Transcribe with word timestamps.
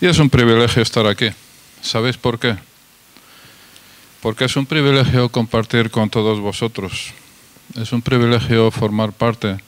Y 0.00 0.06
es 0.06 0.20
un 0.20 0.30
privilegio 0.30 0.80
estar 0.80 1.08
aquí. 1.08 1.28
¿Sabéis 1.82 2.16
por 2.16 2.38
qué? 2.38 2.56
Porque 4.22 4.44
es 4.44 4.56
un 4.56 4.64
privilegio 4.64 5.28
compartir 5.28 5.90
con 5.90 6.08
todos 6.08 6.38
vosotros. 6.38 7.12
Es 7.74 7.90
un 7.90 8.00
privilegio 8.00 8.70
formar 8.70 9.12
parte 9.12 9.58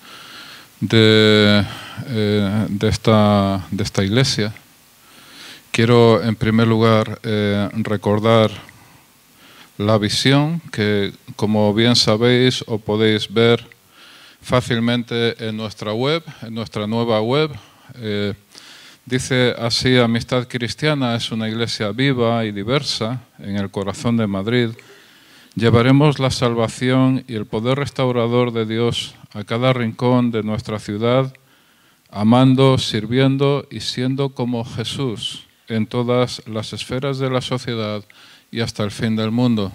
de, 0.78 1.66
eh, 2.06 2.66
de, 2.68 2.88
esta, 2.88 3.66
de 3.72 3.82
esta, 3.82 4.04
iglesia. 4.04 4.54
Quiero 5.72 6.22
en 6.22 6.36
primer 6.36 6.68
lugar 6.68 7.18
eh, 7.24 7.68
recordar 7.72 8.52
la 9.78 9.98
visión 9.98 10.62
que, 10.70 11.12
como 11.34 11.74
bien 11.74 11.96
sabéis 11.96 12.62
o 12.68 12.78
podéis 12.78 13.32
ver 13.34 13.66
fácilmente 14.40 15.48
en 15.48 15.56
nuestra 15.56 15.92
web, 15.92 16.22
en 16.42 16.54
nuestra 16.54 16.86
nueva 16.86 17.20
web. 17.20 17.50
Eh, 17.96 18.34
dice 19.06 19.54
así, 19.58 19.96
Amistad 19.96 20.46
Cristiana 20.48 21.14
es 21.14 21.32
una 21.32 21.48
iglesia 21.48 21.92
viva 21.92 22.44
y 22.44 22.52
diversa 22.52 23.22
en 23.38 23.56
el 23.56 23.70
corazón 23.70 24.16
de 24.16 24.26
Madrid. 24.26 24.70
Llevaremos 25.54 26.18
la 26.18 26.30
salvación 26.30 27.24
y 27.26 27.34
el 27.34 27.46
poder 27.46 27.78
restaurador 27.78 28.52
de 28.52 28.66
Dios 28.66 29.14
a 29.32 29.44
cada 29.44 29.72
rincón 29.72 30.30
de 30.30 30.42
nuestra 30.42 30.78
ciudad, 30.78 31.32
amando, 32.10 32.78
sirviendo 32.78 33.66
y 33.70 33.80
siendo 33.80 34.30
como 34.30 34.64
Jesús 34.64 35.46
en 35.68 35.86
todas 35.86 36.42
las 36.46 36.72
esferas 36.72 37.18
de 37.18 37.30
la 37.30 37.40
sociedad 37.40 38.04
y 38.50 38.60
hasta 38.60 38.84
el 38.84 38.90
fin 38.90 39.16
del 39.16 39.30
mundo. 39.30 39.72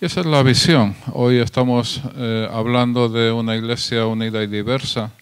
Y 0.00 0.06
esa 0.06 0.20
es 0.20 0.26
la 0.26 0.42
visión. 0.42 0.96
Hoy 1.12 1.38
estamos 1.38 2.00
eh, 2.16 2.48
hablando 2.50 3.08
de 3.08 3.30
una 3.30 3.56
iglesia 3.56 4.06
unida 4.06 4.42
y 4.42 4.48
diversa. 4.48 5.12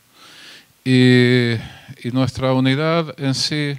Y, 0.84 1.52
nuestra 2.12 2.52
unidad 2.52 3.14
en 3.18 3.34
sí 3.34 3.78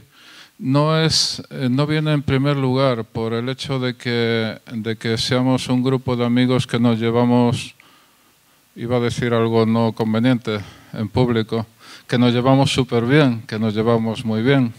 no, 0.62 0.96
es, 1.00 1.42
eh, 1.50 1.68
no 1.70 1.88
viene 1.88 2.14
en 2.14 2.22
primer 2.22 2.56
lugar 2.56 3.04
por 3.04 3.34
el 3.34 3.50
hecho 3.50 3.80
de 3.80 3.96
que, 3.96 4.60
de 4.72 4.96
que 4.96 5.18
seamos 5.18 5.68
un 5.68 5.82
grupo 5.82 6.16
de 6.16 6.24
amigos 6.24 6.68
que 6.68 6.80
nos 6.80 7.00
llevamos, 7.00 7.74
iba 8.76 8.98
a 8.98 9.00
decir 9.00 9.34
algo 9.34 9.66
no 9.66 9.92
conveniente 9.94 10.60
en 10.94 11.10
público, 11.10 11.66
que 12.08 12.20
nos 12.20 12.32
llevamos 12.32 12.72
súper 12.72 13.06
bien, 13.06 13.42
que 13.48 13.58
nos 13.58 13.74
llevamos 13.74 14.24
muy 14.24 14.44
bien. 14.44 14.72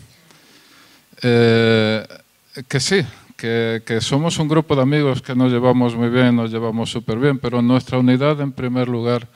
Eh, 1.20 2.06
que 2.68 2.78
sí, 2.78 3.04
que, 3.36 3.98
somos 4.00 4.38
un 4.38 4.46
grupo 4.46 4.76
de 4.76 4.82
amigos 4.82 5.20
que 5.20 5.34
nos 5.34 5.50
llevamos 5.50 5.96
muy 5.96 6.10
bien, 6.10 6.36
nos 6.36 6.52
llevamos 6.52 6.90
súper 6.90 7.18
bien, 7.18 7.38
pero 7.38 7.60
nuestra 7.60 7.98
unidad 7.98 8.40
en 8.40 8.52
primer 8.52 8.88
lugar 8.88 9.26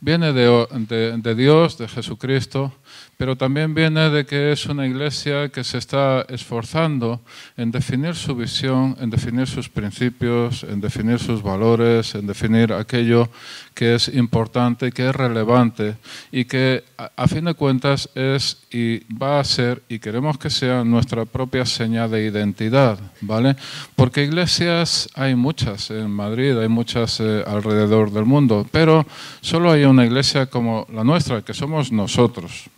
viene 0.00 0.32
de 0.32 1.34
Dios, 1.36 1.78
de 1.78 1.86
Jesucristo, 1.86 2.72
pero 3.16 3.36
también 3.36 3.74
viene 3.74 4.10
de 4.10 4.26
que 4.26 4.52
es 4.52 4.66
una 4.66 4.86
iglesia 4.86 5.48
que 5.48 5.64
se 5.64 5.78
está 5.78 6.24
esforzando 6.28 7.20
en 7.56 7.70
definir 7.70 8.14
su 8.14 8.34
visión, 8.34 8.96
en 9.00 9.10
definir 9.10 9.46
sus 9.46 9.68
principios, 9.68 10.64
en 10.64 10.80
definir 10.80 11.18
sus 11.18 11.42
valores, 11.42 12.14
en 12.14 12.26
definir 12.26 12.72
aquello 12.72 13.28
que 13.74 13.94
es 13.96 14.08
importante, 14.08 14.92
que 14.92 15.08
es 15.08 15.14
relevante 15.14 15.96
y 16.30 16.44
que 16.44 16.84
a, 16.96 17.26
fin 17.26 17.44
de 17.44 17.54
cuentas 17.54 18.08
es 18.14 18.58
y 18.70 19.00
va 19.12 19.40
a 19.40 19.44
ser 19.44 19.82
y 19.88 19.98
queremos 19.98 20.38
que 20.38 20.48
sea 20.48 20.84
nuestra 20.84 21.24
propia 21.24 21.66
señal 21.66 22.10
de 22.10 22.24
identidad, 22.24 22.98
¿vale? 23.20 23.56
Porque 23.96 24.22
iglesias 24.24 25.08
hay 25.14 25.34
muchas 25.34 25.90
en 25.90 26.10
Madrid, 26.10 26.56
hay 26.56 26.68
muchas 26.68 27.18
eh, 27.20 27.42
alrededor 27.46 28.12
del 28.12 28.24
mundo, 28.24 28.66
pero 28.70 29.04
solo 29.40 29.70
hay 29.70 29.84
una 29.84 30.04
iglesia 30.04 30.46
como 30.46 30.86
la 30.92 31.02
nuestra, 31.02 31.42
que 31.42 31.54
somos 31.54 31.90
nosotros, 31.90 32.70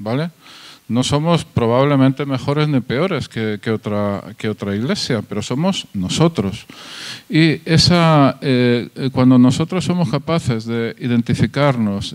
No 0.89 1.03
somos 1.03 1.45
probablemente 1.45 2.25
mejores 2.27 2.69
ni 2.69 2.81
peores 2.81 3.29
que, 3.29 3.59
otra, 3.73 4.23
que 4.39 4.49
otra 4.49 4.77
iglesia, 4.77 5.21
pero 5.21 5.43
somos 5.43 5.89
nosotros. 5.93 6.65
Y 7.29 7.61
esa, 7.65 8.39
eh, 8.41 8.89
eh, 8.95 9.11
cuando 9.13 9.37
nosotros 9.37 9.85
somos 9.85 10.09
capaces 10.09 10.65
de 10.65 10.95
identificarnos, 11.01 12.15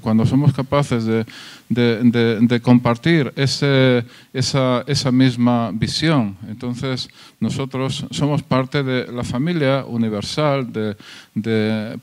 cuando 0.00 0.24
somos 0.24 0.54
capaces 0.54 1.04
de, 1.04 1.26
de, 1.68 2.60
compartir 2.60 3.34
esa, 3.36 4.02
esa, 4.32 5.12
misma 5.12 5.70
visión. 5.74 6.38
Entonces, 6.48 7.10
nosotros 7.38 8.06
somos 8.12 8.42
parte 8.42 8.82
de 8.82 9.12
la 9.12 9.24
familia 9.24 9.84
universal, 9.84 10.72
de, 10.72 10.96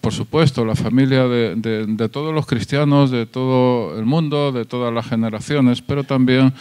por 0.01 0.13
supuesto, 0.13 0.63
la 0.63 0.75
familia 0.75 1.27
de, 1.27 2.09
todos 2.11 2.33
los 2.33 2.45
cristianos, 2.45 3.09
de 3.09 3.25
todo 3.25 3.97
el 3.97 4.05
mundo, 4.05 4.51
de 4.51 4.65
todas 4.65 4.93
las 4.93 5.07
generaciones, 5.07 5.81
pero 5.81 6.03
también, 6.03 6.53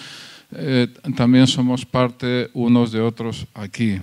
eh, 0.53 0.89
también 1.15 1.47
somos 1.47 1.85
parte 1.85 2.51
unos 2.55 2.91
de 2.91 3.01
otros 3.01 3.47
aquí. 3.55 4.01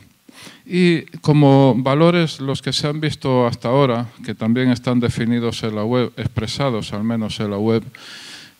Y 0.65 1.01
como 1.21 1.75
valores, 1.75 2.39
los 2.39 2.61
que 2.61 2.71
se 2.71 2.87
han 2.87 3.01
visto 3.01 3.47
hasta 3.47 3.69
ahora, 3.69 4.07
que 4.23 4.35
también 4.35 4.69
están 4.69 4.99
definidos 4.99 5.63
en 5.63 5.75
la 5.75 5.83
web, 5.83 6.11
expresados 6.15 6.93
al 6.93 7.03
menos 7.03 7.39
en 7.39 7.49
la 7.49 7.57
web, 7.57 7.83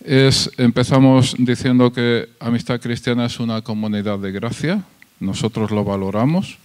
es, 0.04 0.50
empezamos 0.58 1.36
diciendo 1.38 1.92
que 1.92 2.30
Amistad 2.40 2.82
Cristiana 2.82 3.26
es 3.26 3.40
una 3.40 3.62
comunidad 3.62 4.18
de 4.18 4.32
gracia, 4.32 4.84
nosotros 5.20 5.72
lo 5.72 5.84
valoramos, 5.84 6.58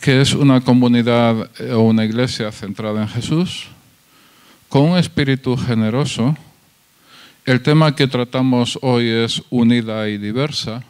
que 0.00 0.20
es 0.20 0.34
una 0.34 0.60
comunidad 0.60 1.50
eh, 1.60 1.72
o 1.72 1.82
una 1.82 2.04
iglesia 2.04 2.50
centrada 2.52 3.02
en 3.02 3.08
Jesús, 3.08 3.68
con 4.68 4.82
un 4.82 4.98
espíritu 4.98 5.56
generoso. 5.56 6.36
El 7.44 7.62
tema 7.62 7.94
que 7.94 8.08
tratamos 8.08 8.78
hoy 8.82 9.08
es 9.08 9.42
unida 9.50 10.08
y 10.08 10.18
diversa. 10.18 10.82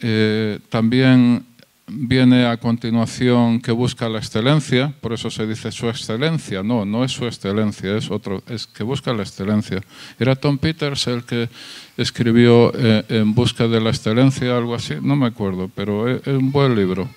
Eh, 0.00 0.58
también 0.68 1.44
viene 1.86 2.46
a 2.46 2.56
continuación 2.56 3.60
que 3.60 3.70
busca 3.70 4.08
la 4.08 4.18
excelencia, 4.18 4.92
por 5.00 5.12
eso 5.12 5.30
se 5.30 5.46
dice 5.46 5.70
su 5.70 5.88
excelencia. 5.88 6.64
No, 6.64 6.84
no 6.84 7.04
es 7.04 7.12
su 7.12 7.26
excelencia, 7.26 7.96
es 7.96 8.10
otro, 8.10 8.42
es 8.48 8.66
que 8.66 8.82
busca 8.82 9.12
la 9.12 9.22
excelencia. 9.22 9.80
Era 10.18 10.34
Tom 10.34 10.58
Peters 10.58 11.06
el 11.06 11.22
que 11.22 11.48
escribió 11.96 12.72
eh, 12.74 13.04
En 13.08 13.34
busca 13.34 13.68
de 13.68 13.80
la 13.80 13.90
excelencia, 13.90 14.56
algo 14.56 14.74
así, 14.74 14.94
no 15.00 15.14
me 15.14 15.26
acuerdo, 15.26 15.70
pero 15.72 16.08
es 16.08 16.26
un 16.26 16.50
buen 16.50 16.74
libro 16.74 17.08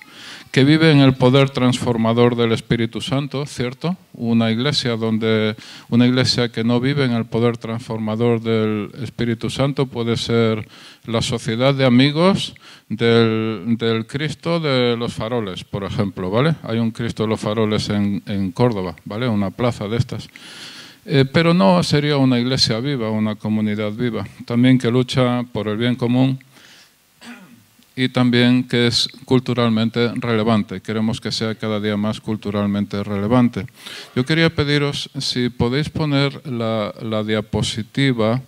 que 0.50 0.64
vive 0.64 0.90
en 0.90 0.98
el 0.98 1.14
poder 1.14 1.50
transformador 1.50 2.34
del 2.34 2.52
Espíritu 2.52 3.00
Santo, 3.00 3.46
¿cierto? 3.46 3.96
Una 4.14 4.50
iglesia 4.50 4.96
donde 4.96 5.54
una 5.88 6.06
iglesia 6.06 6.50
que 6.50 6.64
no 6.64 6.80
vive 6.80 7.04
en 7.04 7.12
el 7.12 7.24
poder 7.24 7.56
transformador 7.56 8.40
del 8.40 8.90
Espíritu 9.00 9.48
Santo 9.48 9.86
puede 9.86 10.16
ser 10.16 10.68
la 11.06 11.22
sociedad 11.22 11.74
de 11.74 11.84
amigos 11.84 12.54
del, 12.88 14.06
Cristo 14.08 14.58
de 14.58 14.96
los 14.96 15.14
faroles, 15.14 15.62
por 15.62 15.84
ejemplo, 15.84 16.30
¿vale? 16.30 16.56
Hay 16.64 16.78
un 16.78 16.90
Cristo 16.90 17.22
de 17.22 17.28
los 17.28 17.40
faroles 17.40 17.88
en, 17.88 18.22
en 18.26 18.50
Córdoba, 18.50 18.96
¿vale? 19.04 19.28
Una 19.28 19.50
plaza 19.50 19.86
de 19.86 19.96
estas. 19.98 20.28
Eh, 21.06 21.24
pero 21.32 21.54
no 21.54 21.82
sería 21.82 22.16
una 22.18 22.38
iglesia 22.38 22.78
viva, 22.80 23.10
una 23.10 23.36
comunidad 23.36 23.92
viva, 23.92 24.26
también 24.44 24.78
que 24.78 24.90
lucha 24.90 25.44
por 25.52 25.68
el 25.68 25.76
bien 25.76 25.94
común 25.94 26.38
y 28.00 28.08
también 28.08 28.64
que 28.64 28.86
es 28.86 29.10
culturalmente 29.26 30.12
relevante. 30.14 30.80
Queremos 30.80 31.20
que 31.20 31.30
sea 31.30 31.54
cada 31.54 31.80
día 31.80 31.98
más 31.98 32.18
culturalmente 32.18 33.04
relevante. 33.04 33.66
Yo 34.16 34.24
quería 34.24 34.48
pediros 34.48 35.10
si 35.18 35.50
podéis 35.50 35.90
poner 35.90 36.46
la, 36.46 37.22
diapositiva 37.26 38.40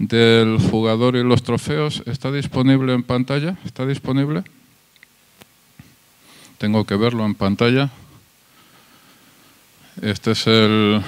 del 0.00 0.58
jugador 0.58 1.14
y 1.14 1.22
los 1.22 1.44
trofeos. 1.44 2.02
¿Está 2.06 2.32
disponible 2.32 2.92
en 2.92 3.04
pantalla? 3.04 3.56
¿Está 3.64 3.86
disponible? 3.86 4.42
Tengo 6.58 6.84
que 6.84 6.96
verlo 6.96 7.24
en 7.24 7.36
pantalla. 7.36 7.90
Este 10.02 10.32
es, 10.32 10.44
el, 10.48 11.00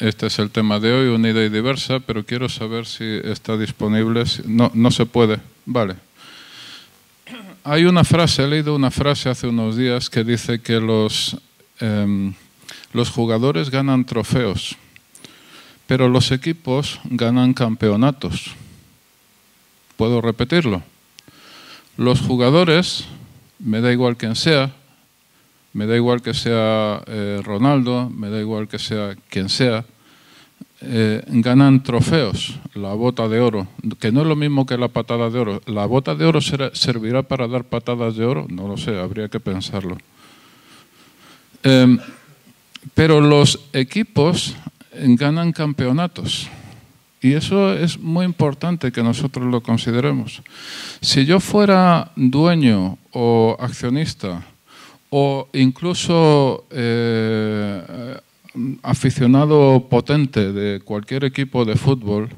este 0.00 0.26
es 0.26 0.38
el 0.38 0.50
tema 0.50 0.80
de 0.80 0.92
hoy, 0.92 1.08
unida 1.08 1.42
y 1.42 1.48
diversa, 1.48 2.00
pero 2.00 2.26
quiero 2.26 2.50
saber 2.50 2.84
si 2.84 3.04
está 3.24 3.56
disponible. 3.56 4.24
No, 4.44 4.70
no 4.74 4.90
se 4.90 5.06
puede. 5.06 5.40
Vale, 5.64 5.96
hay 7.64 7.84
una 7.84 8.04
frase, 8.04 8.44
he 8.44 8.48
leído 8.48 8.74
una 8.74 8.90
frase 8.90 9.28
hace 9.28 9.46
unos 9.46 9.76
días 9.76 10.10
que 10.10 10.24
dice 10.24 10.60
que 10.60 10.80
los, 10.80 11.36
em, 11.80 12.34
los 12.92 13.10
jugadores 13.10 13.70
ganan 13.70 14.04
trofeos, 14.04 14.76
pero 15.86 16.08
los 16.08 16.30
equipos 16.30 17.00
ganan 17.04 17.54
campeonatos. 17.54 18.52
¿Puedo 19.96 20.20
repetirlo? 20.20 20.82
Los 21.96 22.20
jugadores, 22.20 23.06
me 23.58 23.80
da 23.80 23.92
igual 23.92 24.16
quien 24.16 24.36
sea, 24.36 24.72
me 25.72 25.86
da 25.86 25.96
igual 25.96 26.22
que 26.22 26.34
sea 26.34 27.02
eh, 27.06 27.40
Ronaldo, 27.44 28.08
me 28.10 28.30
da 28.30 28.38
igual 28.40 28.68
que 28.68 28.78
sea 28.78 29.16
quien 29.28 29.48
sea, 29.48 29.84
eh, 30.80 31.22
ganan 31.26 31.82
trofeos, 31.82 32.58
la 32.74 32.94
bota 32.94 33.28
de 33.28 33.40
oro, 33.40 33.66
que 33.98 34.12
no 34.12 34.22
es 34.22 34.26
lo 34.26 34.36
mismo 34.36 34.64
que 34.64 34.78
la 34.78 34.88
patada 34.88 35.28
de 35.30 35.38
oro. 35.38 35.62
¿La 35.66 35.86
bota 35.86 36.14
de 36.14 36.24
oro 36.24 36.40
servirá 36.40 37.22
para 37.22 37.48
dar 37.48 37.64
patadas 37.64 38.16
de 38.16 38.24
oro? 38.24 38.46
No 38.48 38.68
lo 38.68 38.76
sé, 38.76 38.98
habría 38.98 39.28
que 39.28 39.40
pensarlo. 39.40 39.98
Em, 41.62 41.98
pero 42.94 43.20
los 43.20 43.58
equipos 43.72 44.54
ganan 44.92 45.52
campeonatos. 45.52 46.48
Y 47.20 47.32
eso 47.32 47.72
es 47.74 47.98
muy 47.98 48.24
importante 48.24 48.92
que 48.92 49.02
nosotros 49.02 49.46
lo 49.46 49.60
consideremos. 49.60 50.42
Si 51.00 51.24
yo 51.24 51.40
fuera 51.40 52.12
dueño 52.14 52.96
o 53.12 53.56
accionista 53.58 54.46
o 55.10 55.48
incluso 55.52 56.66
eh, 56.70 58.20
aficionado 58.82 59.86
potente 59.88 60.52
de 60.52 60.80
cualquier 60.80 61.24
equipo 61.24 61.64
de 61.64 61.76
fútbol, 61.76 62.28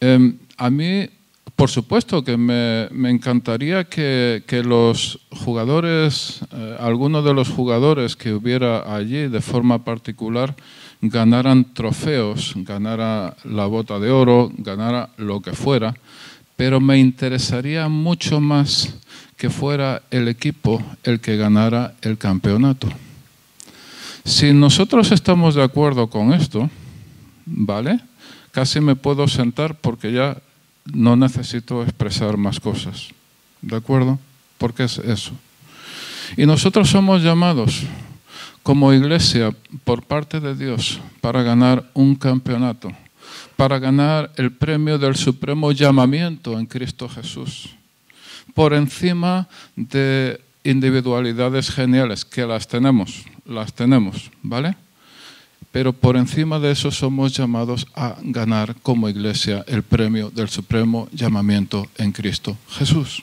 em, 0.00 0.36
a 0.56 0.70
mí, 0.70 1.08
por 1.54 1.70
supuesto 1.70 2.22
que 2.22 2.36
me, 2.36 2.88
encantaría 3.10 3.84
que, 3.84 4.62
los 4.64 5.20
jugadores, 5.30 6.40
eh, 6.52 6.76
algunos 6.80 7.24
de 7.24 7.34
los 7.34 7.48
jugadores 7.48 8.16
que 8.16 8.32
hubiera 8.32 8.94
allí 8.94 9.28
de 9.28 9.40
forma 9.40 9.84
particular, 9.84 10.54
ganaran 11.00 11.74
trofeos, 11.74 12.54
ganara 12.56 13.36
la 13.44 13.66
bota 13.66 13.98
de 13.98 14.10
oro, 14.10 14.50
ganara 14.56 15.10
lo 15.16 15.40
que 15.40 15.52
fuera, 15.52 15.94
pero 16.56 16.80
me 16.80 16.98
interesaría 16.98 17.88
mucho 17.88 18.40
más 18.40 18.94
que 19.36 19.50
fuera 19.50 20.02
el 20.10 20.28
equipo 20.28 20.82
el 21.04 21.20
que 21.20 21.36
ganara 21.36 21.94
el 22.00 22.16
campeonato. 22.16 22.88
Si 24.26 24.52
nosotros 24.52 25.12
estamos 25.12 25.54
de 25.54 25.62
acuerdo 25.62 26.10
con 26.10 26.32
esto, 26.32 26.68
¿vale? 27.46 28.00
Casi 28.50 28.80
me 28.80 28.96
puedo 28.96 29.28
sentar 29.28 29.76
porque 29.76 30.10
ya 30.10 30.36
no 30.84 31.14
necesito 31.14 31.84
expresar 31.84 32.36
más 32.36 32.58
cosas. 32.58 33.10
¿De 33.62 33.76
acuerdo? 33.76 34.18
Porque 34.58 34.82
es 34.82 34.98
eso. 34.98 35.30
Y 36.36 36.44
nosotros 36.44 36.90
somos 36.90 37.22
llamados 37.22 37.84
como 38.64 38.92
iglesia 38.92 39.54
por 39.84 40.02
parte 40.02 40.40
de 40.40 40.56
Dios 40.56 40.98
para 41.20 41.44
ganar 41.44 41.88
un 41.94 42.16
campeonato, 42.16 42.90
para 43.54 43.78
ganar 43.78 44.32
el 44.34 44.50
premio 44.50 44.98
del 44.98 45.14
supremo 45.14 45.70
llamamiento 45.70 46.58
en 46.58 46.66
Cristo 46.66 47.08
Jesús, 47.08 47.76
por 48.54 48.74
encima 48.74 49.46
de 49.76 50.40
individualidades 50.64 51.70
geniales, 51.70 52.24
que 52.24 52.44
las 52.44 52.66
tenemos, 52.66 53.24
las 53.46 53.72
tenemos, 53.72 54.30
¿vale? 54.42 54.76
Pero 55.72 55.92
por 55.92 56.16
encima 56.16 56.58
de 56.58 56.70
eso 56.70 56.90
somos 56.90 57.36
llamados 57.36 57.86
a 57.94 58.16
ganar 58.22 58.76
como 58.82 59.08
iglesia 59.08 59.64
el 59.66 59.82
premio 59.82 60.30
del 60.30 60.48
supremo 60.48 61.08
llamamiento 61.12 61.86
en 61.98 62.12
Cristo 62.12 62.56
Jesús. 62.70 63.22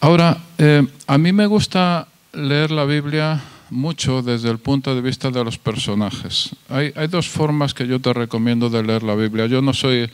Ahora, 0.00 0.38
eh, 0.58 0.86
a 1.06 1.18
mí 1.18 1.32
me 1.32 1.46
gusta 1.46 2.08
leer 2.32 2.70
la 2.70 2.84
Biblia 2.84 3.42
mucho 3.70 4.22
desde 4.22 4.50
el 4.50 4.58
punto 4.58 4.94
de 4.94 5.00
vista 5.00 5.30
de 5.30 5.44
los 5.44 5.58
personajes. 5.58 6.50
Hay, 6.68 6.92
hay, 6.96 7.06
dos 7.06 7.28
formas 7.28 7.72
que 7.72 7.86
yo 7.86 8.00
te 8.00 8.12
recomiendo 8.12 8.68
de 8.68 8.82
leer 8.82 9.02
la 9.02 9.14
Biblia. 9.14 9.46
Yo 9.46 9.62
no 9.62 9.72
soy, 9.72 10.10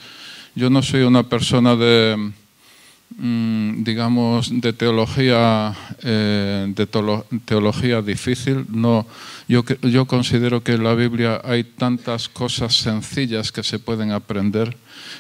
yo 0.55 0.71
no 0.71 0.83
soy 0.83 1.03
una 1.03 1.23
persona 1.23 1.75
de 1.75 2.33
digamos, 3.11 4.61
de 4.61 4.73
teología, 4.73 5.75
eh, 6.03 6.73
de 6.75 6.87
teología 7.45 8.03
difícil. 8.03 8.67
No, 8.71 9.07
yo, 9.49 9.65
yo 9.83 10.05
considero 10.07 10.63
que 10.63 10.73
en 10.73 10.85
la 10.85 10.95
Biblia 10.95 11.41
hay 11.45 11.65
tantas 11.65 12.29
cosas 12.29 12.77
sencillas 12.77 13.51
que 13.51 13.63
se 13.63 13.79
pueden 13.79 14.13
aprender 14.13 14.77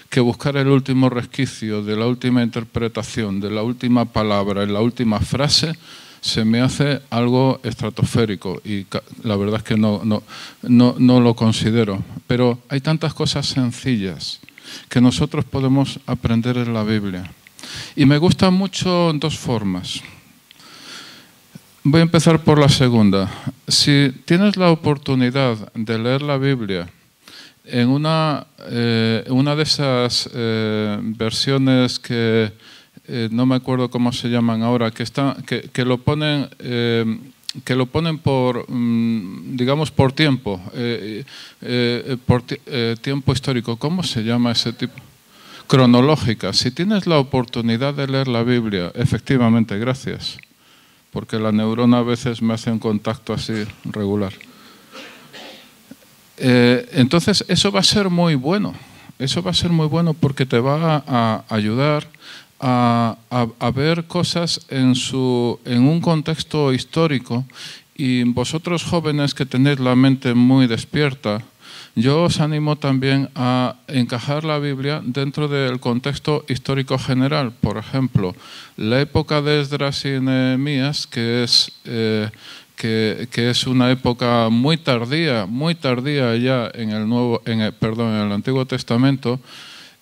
que 0.08 0.20
buscar 0.20 0.56
el 0.56 0.68
último 0.68 1.10
resquicio 1.10 1.82
de 1.82 1.96
la 1.96 2.06
última 2.06 2.42
interpretación, 2.42 3.40
de 3.40 3.50
la 3.50 3.62
última 3.62 4.04
palabra, 4.06 4.62
en 4.62 4.72
la 4.72 4.80
última 4.80 5.20
frase, 5.20 5.72
se 6.20 6.44
me 6.44 6.60
hace 6.60 7.00
algo 7.10 7.60
estratosférico 7.62 8.60
y 8.64 8.86
la 9.22 9.36
verdad 9.36 9.58
es 9.58 9.62
que 9.62 9.76
no, 9.76 10.02
no, 10.04 10.22
no, 10.62 10.94
no 10.98 11.20
lo 11.20 11.34
considero. 11.34 12.02
Pero 12.26 12.58
hay 12.68 12.80
tantas 12.80 13.14
cosas 13.14 13.46
sencillas 13.46 14.40
que 14.88 15.00
nosotros 15.00 15.44
podemos 15.44 16.00
aprender 16.06 16.56
en 16.58 16.74
la 16.74 16.82
Biblia. 16.82 17.30
Y 17.96 18.06
me 18.06 18.18
gusta 18.18 18.50
mucho 18.50 19.10
en 19.10 19.20
dos 19.20 19.38
formas. 19.38 20.00
Voy 21.84 22.00
a 22.00 22.02
empezar 22.02 22.42
por 22.42 22.58
la 22.58 22.68
segunda. 22.68 23.30
Si 23.66 24.12
tienes 24.24 24.56
la 24.56 24.70
oportunidad 24.70 25.72
de 25.74 25.98
leer 25.98 26.22
la 26.22 26.36
Biblia 26.36 26.88
en 27.64 27.88
una, 27.88 28.46
eh, 28.70 29.24
una 29.28 29.54
de 29.54 29.62
esas 29.62 30.28
eh, 30.34 30.98
versiones 31.02 31.98
que 31.98 32.52
eh, 33.06 33.28
no 33.30 33.46
me 33.46 33.56
acuerdo 33.56 33.90
cómo 33.90 34.12
se 34.12 34.28
llaman 34.28 34.62
ahora, 34.62 34.90
que, 34.90 35.02
está, 35.02 35.36
que, 35.46 35.84
lo 35.84 35.98
ponen 35.98 36.48
que 37.64 37.74
lo 37.74 37.86
ponen 37.86 38.18
por, 38.18 38.70
mm, 38.70 39.56
digamos, 39.56 39.90
por 39.90 40.12
tiempo, 40.12 40.60
por 42.26 42.42
tiempo 43.00 43.32
histórico. 43.32 43.76
¿Cómo 43.76 44.02
se 44.02 44.22
llama 44.22 44.52
ese 44.52 44.72
tipo? 44.72 45.07
Cronológica. 45.68 46.52
Si 46.52 46.72
tienes 46.72 47.06
la 47.06 47.18
oportunidad 47.18 47.94
de 47.94 48.08
leer 48.08 48.26
la 48.26 48.42
Biblia, 48.42 48.90
efectivamente, 48.96 49.78
gracias, 49.78 50.38
porque 51.12 51.38
la 51.38 51.52
neurona 51.52 51.98
a 51.98 52.02
veces 52.02 52.42
me 52.42 52.54
hace 52.54 52.72
un 52.72 52.80
contacto 52.80 53.32
así 53.32 53.64
regular. 53.84 54.32
Eh, 56.38 56.88
entonces, 56.92 57.44
eso 57.46 57.70
va 57.70 57.80
a 57.80 57.84
ser 57.84 58.08
muy 58.10 58.34
bueno. 58.34 58.74
Eso 59.18 59.42
va 59.42 59.50
a 59.50 59.54
ser 59.54 59.70
muy 59.70 59.86
bueno 59.86 60.14
porque 60.14 60.46
te 60.46 60.58
va 60.58 61.04
a 61.06 61.44
ayudar 61.48 62.08
a, 62.60 63.16
a, 63.30 63.70
ver 63.70 64.04
cosas 64.04 64.60
en, 64.68 64.94
su, 64.94 65.60
en 65.64 65.82
un 65.82 66.00
contexto 66.00 66.72
histórico 66.72 67.44
y 67.96 68.22
vosotros 68.24 68.84
jóvenes 68.84 69.34
que 69.34 69.46
tenéis 69.46 69.80
la 69.80 69.96
mente 69.96 70.34
muy 70.34 70.66
despierta, 70.66 71.42
yo 71.98 72.22
os 72.22 72.38
animo 72.38 72.76
también 72.76 73.28
a 73.34 73.74
encajar 73.88 74.44
la 74.44 74.60
Biblia 74.60 75.02
dentro 75.04 75.48
del 75.48 75.80
contexto 75.80 76.44
histórico 76.48 76.96
general. 76.96 77.50
Por 77.50 77.76
ejemplo, 77.76 78.36
la 78.76 79.00
época 79.00 79.42
de 79.42 79.60
Esdras 79.60 80.04
y 80.04 80.20
Nehemías, 80.20 81.08
que 81.08 81.42
es, 81.42 81.72
eh, 81.84 82.30
que, 82.76 83.28
es 83.34 83.66
una 83.66 83.90
época 83.90 84.48
muy 84.48 84.76
tardía, 84.76 85.46
muy 85.46 85.74
tardía 85.74 86.36
ya 86.36 86.70
en 86.72 86.90
el, 86.90 87.08
nuevo, 87.08 87.42
en 87.44 87.74
perdón, 87.74 88.14
en 88.14 88.26
el 88.26 88.32
Antiguo 88.32 88.64
Testamento, 88.64 89.40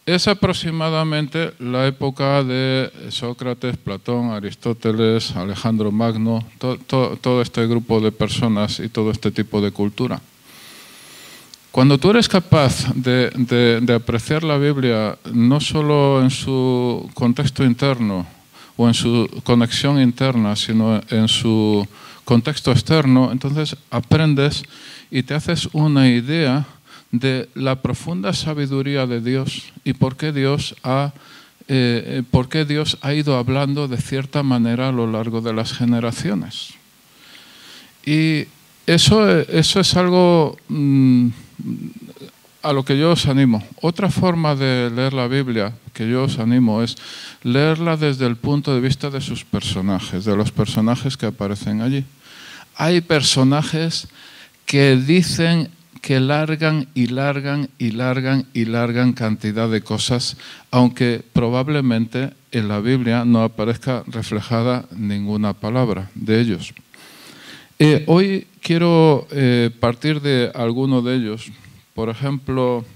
es 0.04 0.28
aproximadamente 0.28 1.54
la 1.58 1.87
época 1.87 2.44
de 2.44 2.92
Sócrates, 3.08 3.78
Platón, 3.78 4.32
Aristóteles, 4.32 5.35
Alejandro 5.35 5.90
Magno, 5.90 6.44
todo 6.59 7.40
este 7.40 7.66
grupo 7.66 8.00
de 8.00 8.12
personas 8.12 8.80
y 8.80 8.90
todo 8.90 9.11
este 9.11 9.30
tipo 9.30 9.62
de 9.62 9.70
cultura. 9.70 10.20
Cuando 11.76 11.99
tú 11.99 12.09
eres 12.09 12.26
capaz 12.26 12.87
de, 12.95 13.85
apreciar 13.95 14.42
la 14.42 14.56
Biblia 14.56 15.18
no 15.30 15.61
solo 15.61 16.23
en 16.23 16.30
su 16.30 17.11
contexto 17.12 17.62
interno 17.64 18.26
o 18.78 18.88
en 18.88 18.95
su 18.95 19.28
conexión 19.45 20.00
interna, 20.00 20.56
sino 20.56 21.02
en 21.11 21.28
su 21.28 21.87
contexto 22.25 22.73
externo, 22.73 23.30
entonces 23.30 23.76
aprendes 23.90 24.62
y 25.11 25.23
te 25.23 25.35
haces 25.35 25.68
una 25.75 26.09
idea 26.09 26.64
de 27.12 27.50
la 27.52 27.83
profunda 27.83 28.33
sabiduría 28.33 29.06
de 29.06 29.21
Dios 29.21 29.71
y 29.85 29.92
por 29.92 30.16
qué 30.16 30.33
Dios 30.33 30.76
ha, 30.83 31.12
eh, 31.68 32.23
ido 33.14 33.37
hablando 33.37 33.87
de 33.87 33.99
cierta 33.99 34.42
manera 34.42 34.88
a 34.88 34.92
lo 34.92 35.06
largo 35.06 35.42
de 35.42 35.52
las 35.52 35.75
generaciones. 35.75 36.71
Y 38.02 38.47
eso, 38.87 39.28
eso 39.28 39.80
es 39.80 39.95
algo... 39.95 40.56
Mm, 40.68 41.45
a 42.62 42.72
lo 42.72 42.84
que 42.84 42.98
yo 42.98 43.12
os 43.12 43.26
animo. 43.26 43.62
Otra 43.80 44.10
forma 44.10 44.56
de 44.56 44.90
leer 44.90 45.12
la 45.12 45.28
Biblia 45.28 45.72
que 45.92 46.08
yo 46.08 46.25
os 46.25 46.38
animo 46.38 46.82
es 46.82 46.96
leerla 47.42 47.96
desde 47.96 48.26
el 48.26 48.36
punto 48.36 48.75
de 48.75 48.80
vista 48.80 49.08
de 49.08 49.20
sus 49.20 49.44
personajes, 49.44 50.25
de 50.25 50.36
los 50.36 50.50
personajes 50.50 51.16
que 51.16 51.26
aparecen 51.26 51.80
allí. 51.80 52.04
Hay 52.75 53.00
personajes 53.02 54.08
que 54.66 54.96
dicen 54.96 55.70
que 56.02 56.20
largan 56.20 56.88
y 56.94 57.06
largan 57.06 57.68
y 57.78 57.92
largan 57.92 58.46
y 58.52 58.64
largan 58.64 59.12
cantidad 59.12 59.68
de 59.68 59.80
cosas, 59.82 60.36
aunque 60.70 61.22
probablemente 61.32 62.32
en 62.52 62.68
la 62.68 62.80
Biblia 62.80 63.25
no 63.25 63.42
aparezca 63.42 64.02
reflejada 64.06 64.86
ninguna 64.94 65.52
palabra 65.52 66.10
de 66.14 66.40
ellos. 66.40 66.75
Eh, 67.78 68.04
hoy 68.06 68.47
quiero 68.62 69.28
eh, 69.30 69.71
partir 69.80 70.23
de 70.23 70.50
alguno 70.54 71.02
de 71.02 71.16
ellos. 71.16 71.50
Por 71.95 72.09
ejemplo, 72.09 72.87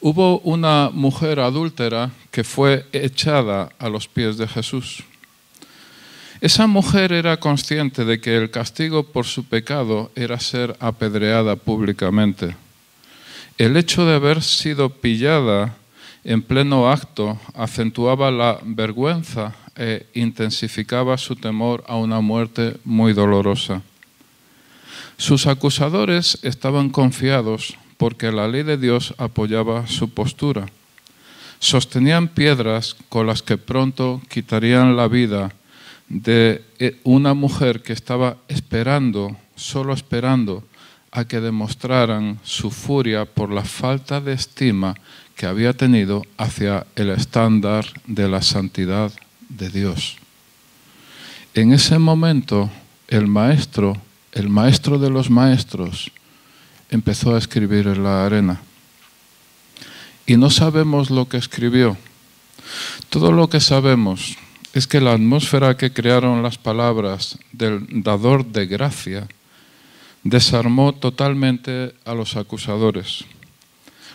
hubo 0.00 0.40
una 0.40 0.90
mujer 0.92 1.38
adúltera 1.38 2.10
que 2.32 2.42
fue 2.42 2.84
echada 2.92 3.70
a 3.78 3.88
los 3.88 4.08
pies 4.08 4.38
de 4.38 4.48
Jesús. 4.48 5.04
Esa 6.40 6.66
mujer 6.66 7.12
era 7.12 7.36
consciente 7.36 8.04
de 8.04 8.20
que 8.20 8.36
el 8.36 8.50
castigo 8.50 9.04
por 9.04 9.24
su 9.24 9.44
pecado 9.44 10.10
era 10.16 10.40
ser 10.40 10.76
apedreada 10.80 11.54
públicamente. 11.54 12.56
El 13.56 13.76
hecho 13.76 14.04
de 14.04 14.16
haber 14.16 14.42
sido 14.42 14.88
pillada 14.88 15.76
en 16.24 16.42
pleno 16.42 16.90
acto 16.90 17.38
acentuaba 17.54 18.32
la 18.32 18.58
vergüenza 18.64 19.54
e 19.76 20.06
intensificaba 20.14 21.16
su 21.16 21.36
temor 21.36 21.84
a 21.86 21.96
una 21.96 22.20
muerte 22.20 22.76
muy 22.84 23.12
dolorosa. 23.12 23.82
Sus 25.16 25.46
acusadores 25.46 26.38
estaban 26.42 26.90
confiados 26.90 27.76
porque 27.96 28.32
la 28.32 28.48
ley 28.48 28.64
de 28.64 28.76
Dios 28.76 29.14
apoyaba 29.18 29.86
su 29.86 30.10
postura. 30.10 30.66
Sostenían 31.60 32.28
piedras 32.28 32.96
con 33.08 33.26
las 33.26 33.42
que 33.42 33.56
pronto 33.56 34.20
quitarían 34.28 34.96
la 34.96 35.06
vida 35.06 35.54
de 36.08 36.64
eh, 36.78 36.98
una 37.04 37.34
mujer 37.34 37.82
que 37.82 37.92
estaba 37.92 38.36
esperando, 38.48 39.36
solo 39.54 39.94
esperando, 39.94 40.64
a 41.12 41.24
que 41.24 41.40
demostraran 41.40 42.40
su 42.42 42.70
furia 42.70 43.24
por 43.24 43.50
la 43.52 43.64
falta 43.64 44.20
de 44.20 44.32
estima 44.32 44.94
que 45.36 45.46
había 45.46 45.72
tenido 45.72 46.22
hacia 46.36 46.86
el 46.96 47.10
estándar 47.10 47.86
de 48.06 48.28
la 48.28 48.42
santidad 48.42 49.12
de 49.56 49.70
Dios. 49.70 50.16
En 51.54 51.72
ese 51.72 51.98
momento, 51.98 52.70
el 53.08 53.26
maestro, 53.26 53.96
el 54.32 54.48
maestro 54.48 54.98
de 54.98 55.10
los 55.10 55.30
maestros, 55.30 56.10
empezó 56.90 57.34
a 57.34 57.38
escribir 57.38 57.86
en 57.86 58.02
la 58.02 58.24
arena. 58.24 58.60
Y 60.26 60.36
no 60.36 60.50
sabemos 60.50 61.10
lo 61.10 61.28
que 61.28 61.36
escribió. 61.36 61.96
Todo 63.10 63.32
lo 63.32 63.48
que 63.48 63.60
sabemos 63.60 64.36
es 64.72 64.86
que 64.86 65.00
la 65.00 65.12
atmósfera 65.12 65.76
que 65.76 65.92
crearon 65.92 66.42
las 66.42 66.56
palabras 66.56 67.38
del 67.52 67.86
dador 68.02 68.46
de 68.46 68.66
gracia 68.66 69.28
desarmó 70.22 70.92
totalmente 70.92 71.94
a 72.04 72.14
los 72.14 72.36
acusadores. 72.36 73.24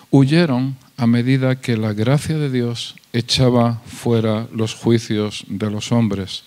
Huyeron 0.09 0.77
a 0.95 1.05
medida 1.05 1.59
que 1.59 1.77
la 1.77 1.93
gracia 1.93 2.37
de 2.37 2.49
Dios 2.49 2.95
echaba 3.17 3.81
fuera 3.85 4.47
los 4.53 4.75
juicios 4.75 5.43
de 5.47 5.71
los 5.71 5.91
hombres, 5.91 6.43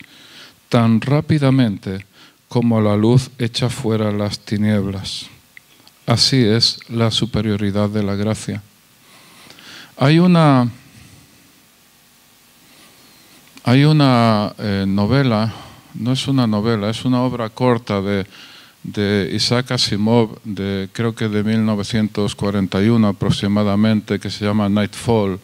tan 0.69 1.01
rápidamente 1.01 2.07
como 2.49 2.81
la 2.81 2.97
luz 2.97 3.31
echa 3.39 3.69
fuera 3.69 4.13
las 4.13 4.39
tinieblas. 4.39 5.27
Así 6.07 6.45
es 6.45 6.79
la 6.89 7.11
superioridad 7.11 7.89
de 7.89 8.05
la 8.05 8.15
gracia. 8.15 8.63
Hay 9.97 10.21
una, 10.21 10.71
hay 13.65 13.85
una 13.85 14.55
eh, 14.59 14.85
novela, 14.87 15.53
no 15.95 16.13
es 16.13 16.29
una 16.29 16.47
novela, 16.47 16.89
es 16.89 17.05
una 17.05 17.23
obra 17.23 17.49
corta 17.51 18.01
de, 18.01 18.27
de 18.85 19.31
Isaac 19.33 19.73
Asimov, 19.73 20.41
de, 20.45 20.89
creo 20.93 21.17
que 21.17 21.29
de 21.29 21.43
1941 21.43 23.09
aproximadamente, 23.09 24.21
que 24.21 24.31
se 24.31 24.45
llama 24.45 24.69
Nightfall, 24.69 25.41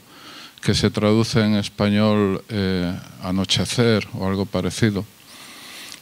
que 0.66 0.74
se 0.74 0.90
traduce 0.90 1.40
en 1.40 1.54
español 1.54 2.42
eh, 2.48 2.92
anochecer 3.22 4.02
o 4.18 4.26
algo 4.26 4.46
parecido, 4.46 5.04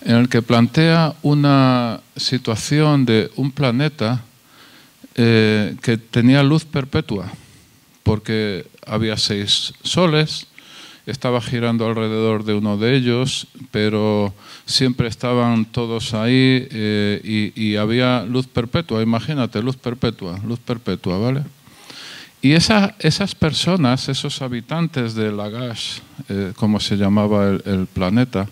en 0.01 0.17
el 0.17 0.31
que 0.31 0.41
plantea 0.41 1.13
una 1.21 2.01
situación 2.17 3.05
de 3.05 3.31
un 3.37 3.53
planeta 3.53 4.25
eh, 5.17 5.77
que 5.83 5.99
tenía 5.99 6.43
luz 6.43 6.65
perpetua, 6.65 7.31
porque 8.05 8.65
había 8.87 9.19
seis 9.19 9.75
soles, 9.83 10.47
estaba 11.05 11.43
girando 11.43 11.85
alrededor 11.85 12.45
de 12.45 12.55
uno 12.55 12.79
de 12.79 12.97
ellos, 12.97 13.47
pero 13.71 14.33
siempre 14.65 15.09
estaban 15.09 15.67
todos 15.67 16.15
ahí 16.15 16.67
eh, 16.71 17.53
y, 17.55 17.77
había 17.77 18.25
luz 18.25 18.47
perpetua, 18.47 19.03
imagínate, 19.03 19.61
luz 19.61 19.77
perpetua, 19.77 20.41
luz 20.43 20.59
perpetua, 20.59 21.19
¿vale? 21.19 21.43
Y 22.45 22.53
esas 22.53 23.35
personas, 23.35 24.09
esos 24.11 24.43
habitantes 24.43 25.15
de 25.15 25.33
Lagash, 25.33 26.01
eh, 26.29 26.53
como 26.55 26.79
se 26.79 26.97
llamaba 26.97 27.49
el, 27.49 27.89
planeta, 27.93 28.47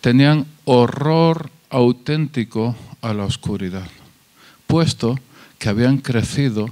tenían 0.00 0.46
horror 0.64 1.50
auténtico 1.70 2.76
a 3.02 3.12
la 3.12 3.24
oscuridad 3.24 3.88
puesto 4.68 5.18
que 5.58 5.68
habían 5.68 5.98
crecido, 5.98 6.68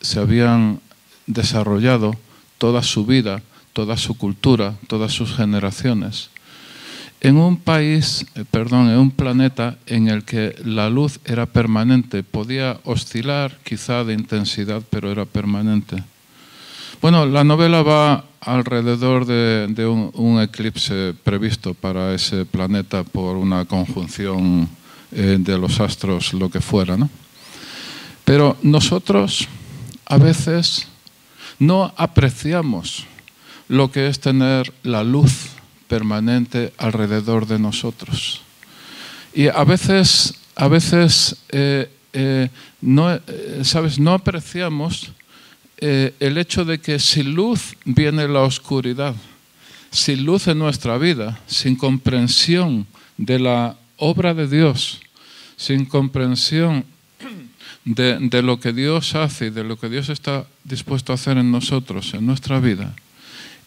se 0.00 0.18
habían 0.18 0.80
desarrollado 1.28 2.16
toda 2.58 2.82
su 2.82 3.06
vida, 3.06 3.42
toda 3.72 3.96
su 3.96 4.18
cultura, 4.18 4.74
todas 4.88 5.12
sus 5.12 5.36
generaciones, 5.36 6.30
en 7.20 7.36
un 7.36 7.56
país, 7.56 8.26
eh, 8.34 8.44
perdón, 8.50 8.90
en 8.90 8.98
un 8.98 9.10
planeta 9.10 9.78
en 9.86 10.08
el 10.08 10.24
que 10.24 10.54
la 10.64 10.90
luz 10.90 11.20
era 11.24 11.46
permanente, 11.46 12.22
podía 12.22 12.78
oscilar 12.84 13.58
quizá 13.64 14.04
de 14.04 14.14
intensidad, 14.14 14.82
pero 14.90 15.10
era 15.10 15.24
permanente. 15.24 16.02
Bueno, 17.00 17.26
la 17.26 17.44
novela 17.44 17.82
va 17.82 18.24
alrededor 18.40 19.26
de, 19.26 19.86
un, 19.86 20.40
eclipse 20.40 21.14
previsto 21.24 21.74
para 21.74 22.14
ese 22.14 22.44
planeta 22.44 23.02
por 23.02 23.36
una 23.36 23.64
conjunción 23.64 24.68
eh, 25.12 25.36
de 25.38 25.58
los 25.58 25.80
astros, 25.80 26.32
lo 26.32 26.48
que 26.48 26.60
fuera, 26.60 26.96
¿no? 26.96 27.10
Pero 28.24 28.56
nosotros 28.62 29.48
a 30.06 30.16
veces 30.16 30.88
no 31.58 31.92
apreciamos 31.96 33.04
lo 33.68 33.90
que 33.90 34.08
es 34.08 34.20
tener 34.20 34.72
la 34.82 35.02
luz 35.02 35.55
permanente 35.88 36.72
alrededor 36.78 37.46
de 37.46 37.58
nosotros. 37.58 38.42
Y 39.34 39.48
a 39.48 39.64
veces, 39.64 40.34
a 40.54 40.68
veces 40.68 41.36
eh, 41.50 41.90
eh, 42.12 42.48
no, 42.80 43.12
eh, 43.12 43.20
¿sabes? 43.62 43.98
no 43.98 44.14
apreciamos 44.14 45.12
el 45.78 46.38
hecho 46.38 46.64
de 46.64 46.78
que 46.78 46.98
sin 46.98 47.34
luz 47.34 47.76
viene 47.84 48.26
la 48.28 48.40
oscuridad. 48.40 49.14
Sin 49.90 50.24
luz 50.24 50.48
en 50.48 50.58
nuestra 50.58 50.96
vida, 50.96 51.38
sin 51.46 51.76
comprensión 51.76 52.86
de 53.18 53.38
la 53.38 53.76
obra 53.98 54.32
de 54.32 54.48
Dios, 54.48 55.00
sin 55.56 55.84
comprensión 55.84 56.86
de, 57.84 58.42
lo 58.42 58.58
que 58.58 58.72
Dios 58.72 59.14
hace 59.14 59.46
y 59.46 59.50
de 59.50 59.64
lo 59.64 59.78
que 59.78 59.88
Dios 59.88 60.08
está 60.08 60.46
dispuesto 60.64 61.12
a 61.12 61.14
hacer 61.14 61.38
en 61.38 61.52
nosotros, 61.52 62.14
en 62.14 62.26
nuestra 62.26 62.58
vida, 62.58 62.94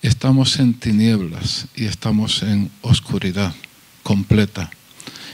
estamos 0.02 0.60
en 0.60 0.74
tinieblas 0.74 1.68
y 1.76 1.86
estamos 1.86 2.44
en 2.44 2.72
oscuridad 2.82 3.54
completa. 4.04 4.70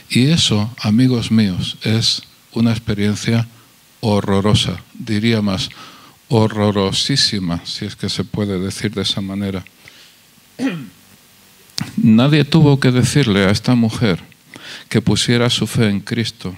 Y 0.08 0.28
eso, 0.28 0.74
amigos 0.80 1.30
míos, 1.30 1.76
es 1.82 2.22
una 2.52 2.70
experiencia 2.70 3.46
horrorosa, 4.00 4.82
diría 4.94 5.42
más, 5.42 5.68
horrorosísima, 6.28 7.64
si 7.64 7.84
es 7.84 7.96
que 7.96 8.08
se 8.08 8.24
puede 8.24 8.58
decir 8.58 8.92
de 8.92 9.02
esa 9.02 9.20
manera. 9.20 9.64
Nadie 11.96 12.44
tuvo 12.44 12.80
que 12.80 12.90
decirle 12.90 13.44
a 13.44 13.50
esta 13.50 13.74
mujer 13.74 14.22
que 14.88 15.02
pusiera 15.02 15.50
su 15.50 15.66
fe 15.66 15.88
en 15.88 16.00
Cristo 16.00 16.56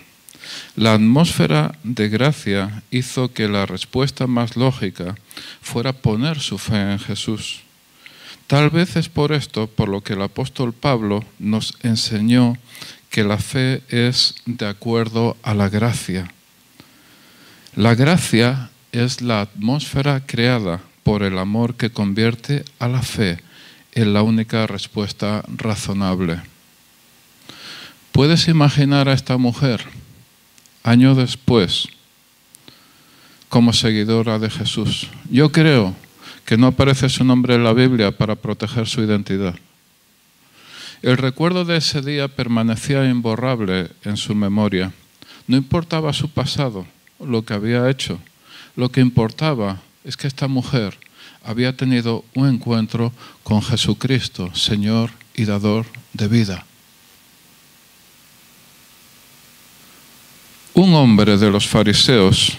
la 0.77 0.95
atmósfera 0.95 1.75
de 1.83 2.09
gracia 2.09 2.83
hizo 2.91 3.33
que 3.33 3.49
la 3.49 3.67
respuesta 3.67 4.27
más 4.27 4.57
lógica 4.57 5.17
fuera 5.61 5.93
poner 5.93 6.41
su 6.41 6.59
fe 6.59 6.93
en 6.93 6.99
Jesús. 6.99 7.63
Tal 8.49 8.71
vez 8.71 8.97
es 8.97 9.09
por 9.09 9.31
esto 9.31 9.69
por 9.69 9.89
lo 9.89 10.01
que 10.01 10.15
el 10.15 10.23
apóstol 10.23 10.73
Pablo 10.73 11.23
nos 11.39 11.79
enseñó 11.85 12.57
que 13.11 13.23
la 13.23 13.39
fe 13.39 13.83
es 13.89 14.35
de 14.47 14.67
acuerdo 14.67 15.37
a 15.45 15.55
la 15.55 15.69
gracia. 15.69 16.33
La 17.77 17.95
gracia 17.95 18.71
es 18.91 19.23
la 19.23 19.43
atmósfera 19.43 20.27
creada 20.27 20.81
por 21.05 21.23
el 21.23 21.39
amor 21.39 21.77
que 21.77 21.91
convierte 21.91 22.65
a 22.81 22.89
la 22.89 23.03
fe 23.03 23.39
en 23.93 24.13
la 24.13 24.23
única 24.23 24.67
respuesta 24.67 25.45
razonable. 25.47 26.41
¿Puedes 28.11 28.49
imaginar 28.49 29.09
a 29.09 29.13
esta 29.13 29.37
mujer? 29.37 29.87
año 30.89 31.15
después 31.15 31.89
como 33.49 33.73
seguidora 33.73 34.39
de 34.39 34.51
Jesús. 34.51 35.09
Yo 35.31 35.53
creo 35.53 35.95
que 36.49 36.57
no 36.57 36.69
aparece 36.69 37.11
su 37.11 37.25
nombre 37.25 37.57
en 37.57 37.63
la 37.63 37.75
Biblia 37.75 38.11
para 38.11 38.35
proteger 38.35 38.89
su 38.89 39.03
identidad. 39.03 39.55
El 41.03 41.19
recuerdo 41.19 41.67
de 41.67 41.77
ese 41.77 42.01
día 42.01 42.27
permanecía 42.27 43.05
imborrable 43.05 43.91
en 44.03 44.17
su 44.17 44.35
memoria. 44.35 44.91
No 45.47 45.59
importaba 45.59 46.11
su 46.15 46.31
pasado, 46.31 46.87
lo 47.21 47.45
que 47.45 47.53
había 47.53 47.91
hecho. 47.91 48.19
Lo 48.77 48.91
que 48.91 49.03
importaba 49.03 49.83
es 50.05 50.17
que 50.17 50.27
esta 50.27 50.49
mujer 50.49 50.97
había 51.45 51.77
tenido 51.77 52.25
un 52.35 52.49
encuentro 52.49 53.13
con 53.43 53.61
Jesucristo, 53.61 54.55
Señor 54.55 55.11
y 55.35 55.45
dador 55.45 55.85
de 56.15 56.29
vida. 56.29 56.65
Un 60.73 60.95
hombre 60.95 61.37
de 61.37 61.51
los 61.51 61.67
fariseos, 61.67 62.57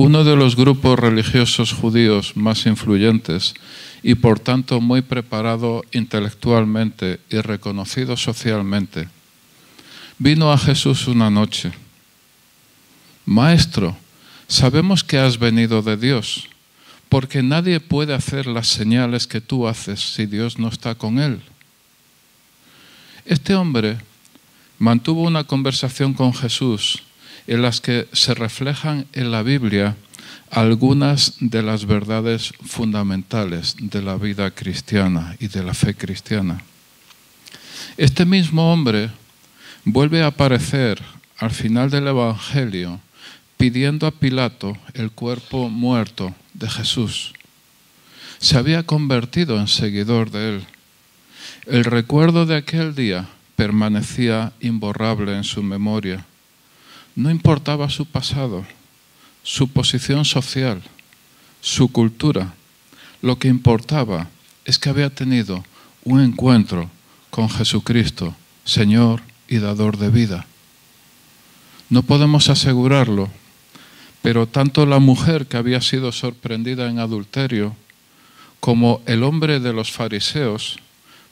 uno 0.00 0.22
de 0.22 0.36
los 0.36 0.54
grupos 0.54 0.96
religiosos 0.96 1.72
judíos 1.72 2.36
más 2.36 2.66
influyentes 2.66 3.54
y 4.00 4.14
por 4.14 4.38
tanto 4.38 4.80
muy 4.80 5.02
preparado 5.02 5.82
intelectualmente 5.90 7.18
y 7.28 7.38
reconocido 7.38 8.16
socialmente, 8.16 9.08
vino 10.16 10.52
a 10.52 10.56
Jesús 10.56 11.08
una 11.08 11.30
noche. 11.30 11.72
Maestro, 13.26 13.96
sabemos 14.46 15.02
que 15.02 15.18
has 15.18 15.36
venido 15.36 15.82
de 15.82 15.96
Dios, 15.96 16.48
porque 17.08 17.42
nadie 17.42 17.80
puede 17.80 18.14
hacer 18.14 18.46
las 18.46 18.68
señales 18.68 19.26
que 19.26 19.40
tú 19.40 19.66
haces 19.66 19.98
si 19.98 20.26
Dios 20.26 20.60
no 20.60 20.68
está 20.68 20.94
con 20.94 21.18
él. 21.18 21.42
Este 23.24 23.56
hombre 23.56 23.98
mantuvo 24.78 25.22
una 25.22 25.42
conversación 25.42 26.14
con 26.14 26.32
Jesús 26.32 27.02
en 27.48 27.62
las 27.62 27.80
que 27.80 28.06
se 28.12 28.34
reflejan 28.34 29.06
en 29.14 29.32
la 29.32 29.42
Biblia 29.42 29.96
algunas 30.50 31.34
de 31.40 31.62
las 31.62 31.86
verdades 31.86 32.52
fundamentales 32.64 33.74
de 33.80 34.02
la 34.02 34.16
vida 34.16 34.50
cristiana 34.50 35.34
y 35.40 35.48
de 35.48 35.62
la 35.62 35.74
fe 35.74 35.94
cristiana. 35.94 36.62
Este 37.96 38.24
mismo 38.24 38.72
hombre 38.72 39.10
vuelve 39.84 40.22
a 40.22 40.28
aparecer 40.28 41.02
al 41.38 41.50
final 41.50 41.90
del 41.90 42.06
Evangelio 42.06 43.00
pidiendo 43.56 44.06
a 44.06 44.12
Pilato 44.12 44.76
el 44.94 45.10
cuerpo 45.10 45.68
muerto 45.68 46.34
de 46.54 46.68
Jesús. 46.68 47.32
Se 48.38 48.56
había 48.56 48.84
convertido 48.84 49.58
en 49.58 49.68
seguidor 49.68 50.30
de 50.30 50.56
él. 50.56 50.64
El 51.66 51.84
recuerdo 51.84 52.46
de 52.46 52.56
aquel 52.56 52.94
día 52.94 53.26
permanecía 53.56 54.52
imborrable 54.60 55.34
en 55.36 55.44
su 55.44 55.62
memoria. 55.62 56.24
No 57.18 57.32
importaba 57.32 57.90
su 57.90 58.06
pasado, 58.06 58.64
su 59.42 59.66
posición 59.66 60.24
social, 60.24 60.80
su 61.60 61.90
cultura. 61.90 62.54
Lo 63.22 63.40
que 63.40 63.48
importaba 63.48 64.28
es 64.64 64.78
que 64.78 64.88
había 64.88 65.10
tenido 65.10 65.64
un 66.04 66.20
encuentro 66.20 66.88
con 67.30 67.50
Jesucristo, 67.50 68.36
Señor 68.64 69.20
y 69.48 69.58
dador 69.58 69.96
de 69.96 70.10
vida. 70.10 70.46
No 71.90 72.04
podemos 72.04 72.50
asegurarlo, 72.50 73.28
pero 74.22 74.46
tanto 74.46 74.86
la 74.86 75.00
mujer 75.00 75.46
que 75.46 75.56
había 75.56 75.80
sido 75.80 76.12
sorprendida 76.12 76.88
en 76.88 77.00
adulterio 77.00 77.74
como 78.60 79.02
el 79.06 79.24
hombre 79.24 79.58
de 79.58 79.72
los 79.72 79.90
fariseos 79.90 80.78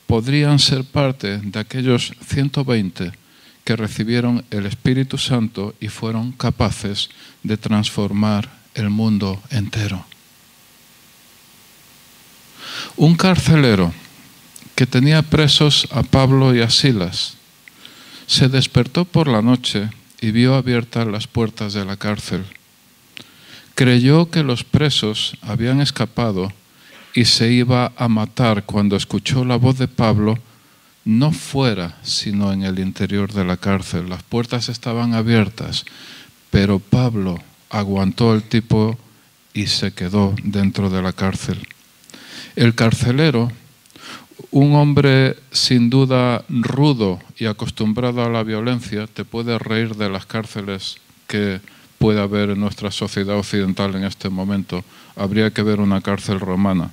podrían 0.09 0.59
ser 0.59 0.83
parte 0.83 1.39
de 1.39 1.61
aquellos 1.61 2.13
120 2.27 3.26
que 3.67 3.75
recibieron 3.75 4.45
el 4.53 4.65
Espíritu 4.65 5.19
Santo 5.19 5.75
y 5.81 5.89
fueron 5.89 6.31
capaces 6.31 7.11
de 7.43 7.57
transformar 7.57 8.49
el 8.75 8.91
mundo 8.91 9.43
entero. 9.51 10.07
Un 12.97 13.17
carcelero 13.17 13.93
que 14.77 14.87
tenía 14.87 15.21
presos 15.23 15.89
a 15.91 16.05
Pablo 16.05 16.55
y 16.55 16.61
a 16.61 16.71
Silas 16.71 17.39
se 18.29 18.49
despertó 18.49 19.05
por 19.05 19.27
la 19.27 19.43
noche 19.43 19.91
y 20.21 20.31
vio 20.31 20.55
abiertas 20.55 21.09
las 21.09 21.27
puertas 21.27 21.73
de 21.73 21.85
la 21.85 21.97
cárcel. 21.97 22.45
Creyó 23.75 24.31
que 24.31 24.45
los 24.45 24.63
presos 24.63 25.37
habían 25.43 25.81
escapado 25.81 26.53
y 27.15 27.25
se 27.25 27.51
iba 27.51 27.93
a 27.97 28.07
matar 28.07 28.65
cuando 28.65 28.95
escuchó 28.95 29.45
la 29.45 29.57
voz 29.57 29.77
de 29.77 29.89
Pablo, 29.89 30.39
no 31.07 31.31
fuera, 31.31 31.97
sino 32.03 32.53
en 32.53 32.65
el 32.65 32.81
interior 32.81 33.33
de 33.33 33.45
la 33.45 33.57
cárcel. 33.57 34.11
Las 34.11 34.25
puertas 34.25 34.69
estaban 34.69 35.15
abiertas, 35.15 35.85
pero 36.51 36.81
Pablo 36.81 37.39
aguantó 37.71 38.35
el 38.35 38.43
tipo 38.43 38.99
y 39.55 39.69
se 39.69 39.93
quedó 39.93 40.35
dentro 40.43 40.91
de 40.91 41.01
la 41.03 41.13
cárcel. 41.13 41.65
El 42.57 42.75
carcelero, 42.75 43.53
un 44.51 44.75
hombre 44.75 45.37
sin 45.53 45.91
duda 45.91 46.45
rudo 46.49 47.21
y 47.39 47.47
acostumbrado 47.47 48.25
a 48.25 48.29
la 48.29 48.43
violencia, 48.43 49.07
te 49.07 49.25
puede 49.25 49.61
reír 49.61 49.95
de 49.95 50.11
las 50.11 50.27
cárceles 50.27 50.97
que 51.29 51.61
puede 51.99 52.21
haber 52.21 52.51
en 52.51 52.61
nuestra 52.61 52.91
sociedad 52.91 53.39
occidental 53.39 53.95
en 53.95 54.03
este 54.03 54.29
momento. 54.29 54.85
Habría 55.15 55.53
que 55.53 55.63
ver 55.63 55.79
una 55.79 56.01
cárcel 56.01 56.41
romana. 56.41 56.91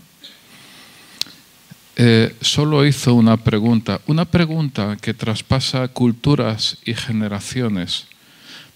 Eh, 1.95 2.35
solo 2.41 2.85
hizo 2.87 3.13
una 3.13 3.37
pregunta, 3.37 4.01
una 4.07 4.25
pregunta 4.25 4.97
que 4.99 5.13
traspasa 5.13 5.87
culturas 5.87 6.77
y 6.85 6.95
generaciones, 6.95 8.07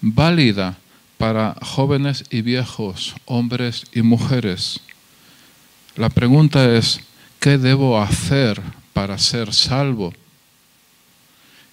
válida 0.02 0.78
para 1.18 1.56
jóvenes 1.62 2.26
y 2.30 2.42
viejos, 2.44 3.16
hombres 3.26 3.86
y 3.92 4.04
mujeres. 4.04 4.82
La 5.96 6.10
pregunta 6.10 6.72
es, 6.76 7.00
¿qué 7.40 7.58
debo 7.58 8.00
hacer 8.00 8.62
para 8.94 9.18
ser 9.18 9.52
salvo? 9.52 10.14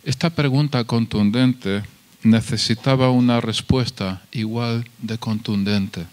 Esta 0.03 0.31
pregunta 0.31 0.85
contundente 0.85 1.83
necesitaba 2.23 3.11
una 3.11 3.43
respuesta 3.43 4.23
igual 4.33 4.89
de 5.03 5.19
contundente. 5.19 6.07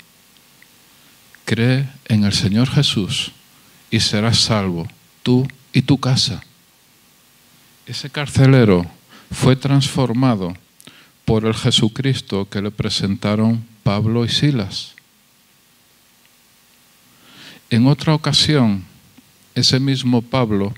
Cree 1.46 1.88
en 2.10 2.26
el 2.26 2.34
Señor 2.34 2.70
Jesús 2.70 3.32
y 3.90 4.02
serás 4.02 4.40
salvo 4.40 4.88
tú 5.24 5.48
y 5.74 5.82
tu 5.82 6.00
casa. 6.00 6.44
Ese 7.86 8.10
carcelero 8.10 8.86
fue 9.32 9.56
transformado 9.56 10.56
por 11.26 11.46
el 11.46 11.54
Jesucristo 11.54 12.48
que 12.50 12.62
le 12.62 12.72
presentaron 12.72 13.66
Pablo 13.84 14.26
y 14.26 14.30
Silas. 14.30 14.94
En 17.70 17.88
otra 17.88 18.14
ocasión, 18.14 18.84
ese 19.56 19.80
mismo 19.80 20.22
Pablo 20.22 20.74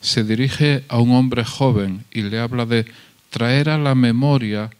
se 0.00 0.24
dirige 0.24 0.84
a 0.88 0.98
un 0.98 1.12
hombre 1.12 1.44
joven 1.44 2.04
y 2.10 2.22
le 2.22 2.38
habla 2.38 2.64
de 2.64 2.86
traer 3.30 3.68
a 3.68 3.78
la 3.78 3.94
memoria 3.94 4.70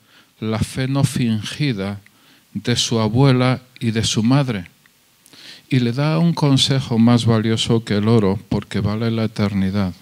la 0.41 0.61
fe 0.61 0.89
no 0.89 1.05
fingida 1.05 2.01
de 2.55 2.77
su 2.77 3.01
abuela 3.01 3.61
y 3.81 3.91
de 3.91 4.05
su 4.05 4.23
madre 4.23 4.67
y 5.71 5.81
le 5.81 5.93
da 5.93 6.19
un 6.19 6.33
consejo 6.33 6.99
más 6.99 7.27
valioso 7.27 7.85
que 7.85 7.97
el 7.97 8.09
oro 8.09 8.39
porque 8.49 8.81
vale 8.81 9.11
la 9.11 9.25
eternidad. 9.25 9.93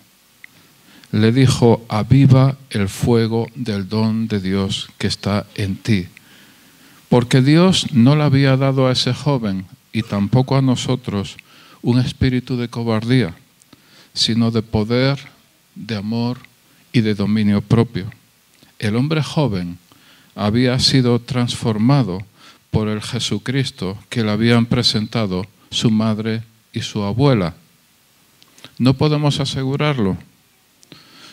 Le 1.11 1.33
dijo, 1.33 1.85
aviva 1.89 2.57
el 2.71 2.89
fuego 2.89 3.49
del 3.55 3.89
don 3.89 4.29
de 4.29 4.41
Dios 4.41 4.89
que 4.99 5.07
está 5.07 5.47
en 5.55 5.77
ti. 5.77 6.07
Porque 7.09 7.41
Dios 7.41 7.93
no 7.93 8.17
le 8.17 8.23
había 8.23 8.57
dado 8.57 8.87
a 8.87 8.93
ese 8.93 9.15
joven 9.15 9.67
y 9.93 10.03
tampoco 10.03 10.57
a 10.57 10.63
nosotros 10.63 11.37
un 11.83 11.99
espíritu 11.99 12.57
de 12.57 12.69
cobardía, 12.69 13.35
sino 14.13 14.51
de 14.51 14.63
poder, 14.63 15.19
de 15.75 15.97
amor 15.97 16.39
y 16.93 17.01
de 17.01 17.15
dominio 17.15 17.61
propio. 17.61 18.11
El 18.79 18.97
hombre 18.97 19.23
joven 19.23 19.79
había 20.35 20.79
sido 20.79 21.21
transformado 21.21 22.25
por 22.71 22.89
el 22.89 23.01
Jesucristo 23.01 23.97
que 24.11 24.23
le 24.23 24.31
habían 24.31 24.67
presentado 24.67 25.47
su 25.71 25.91
madre 25.91 26.43
y 26.73 26.81
su 26.81 27.03
abuela. 27.03 27.55
No 28.79 28.95
podemos 28.95 29.41
asegurarlo, 29.41 30.17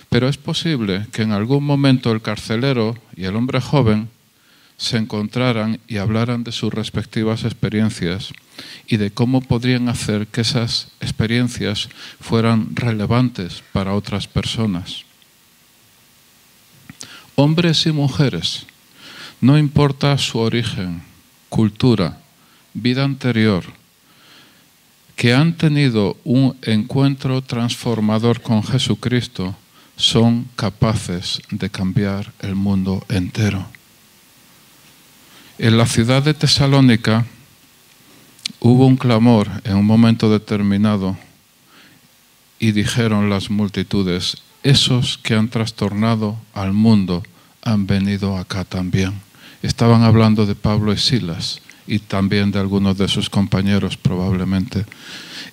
pero 0.10 0.30
es 0.30 0.38
posible 0.38 1.08
que 1.12 1.24
en 1.24 1.32
algún 1.32 1.64
momento 1.64 2.12
el 2.12 2.22
carcelero 2.22 2.96
y 3.16 3.26
el 3.26 3.36
hombre 3.36 3.60
joven 3.60 4.10
se 4.78 4.98
encontraran 4.98 5.80
y 5.88 5.98
hablaran 5.98 6.44
de 6.44 6.52
sus 6.52 6.74
respectivas 6.74 7.44
experiencias 7.44 8.34
y 8.88 8.98
de 8.98 9.12
cómo 9.12 9.42
podrían 9.42 9.90
hacer 9.90 10.28
que 10.28 10.42
esas 10.42 10.90
experiencias 11.00 11.90
fueran 12.20 12.76
relevantes 12.76 13.64
para 13.72 13.94
otras 13.94 14.28
personas. 14.28 15.04
Hombres 17.36 17.86
y 17.86 17.92
mujeres, 17.92 18.66
no 19.42 19.58
importa 19.58 20.18
su 20.18 20.38
origen, 20.38 21.02
cultura, 21.50 22.20
vida 22.74 23.04
anterior, 23.04 23.64
que 25.24 25.34
han 25.34 25.54
tenido 25.54 26.18
un 26.26 26.58
encuentro 26.64 27.42
transformador 27.42 28.42
con 28.42 28.62
Jesucristo 28.62 29.56
son 29.96 30.50
capaces 30.58 31.42
de 31.50 31.70
cambiar 31.70 32.34
el 32.42 32.56
mundo 32.56 33.06
entero. 33.08 33.66
En 35.58 35.78
la 35.78 35.86
ciudad 35.86 36.24
de 36.24 36.34
Tesalónica 36.34 37.26
hubo 38.60 38.86
un 38.86 38.98
clamor 38.98 39.48
en 39.64 39.78
un 39.78 39.86
momento 39.86 40.30
determinado 40.30 41.16
y 42.60 42.74
dijeron 42.74 43.30
las 43.30 43.50
multitudes, 43.50 44.44
esos 44.62 45.18
que 45.18 45.36
han 45.36 45.48
trastornado 45.48 46.36
al 46.54 46.74
mundo 46.74 47.24
han 47.62 47.88
venido 47.88 48.36
acá 48.36 48.66
también. 48.66 49.14
Estaban 49.62 50.04
hablando 50.04 50.46
de 50.46 50.56
Pablo 50.56 50.92
y 50.92 50.98
Silas 50.98 51.62
y 51.88 52.00
también 52.00 52.52
de 52.52 52.60
algunos 52.60 52.98
de 52.98 53.08
sus 53.08 53.30
compañeros 53.30 53.98
probablemente. 53.98 54.86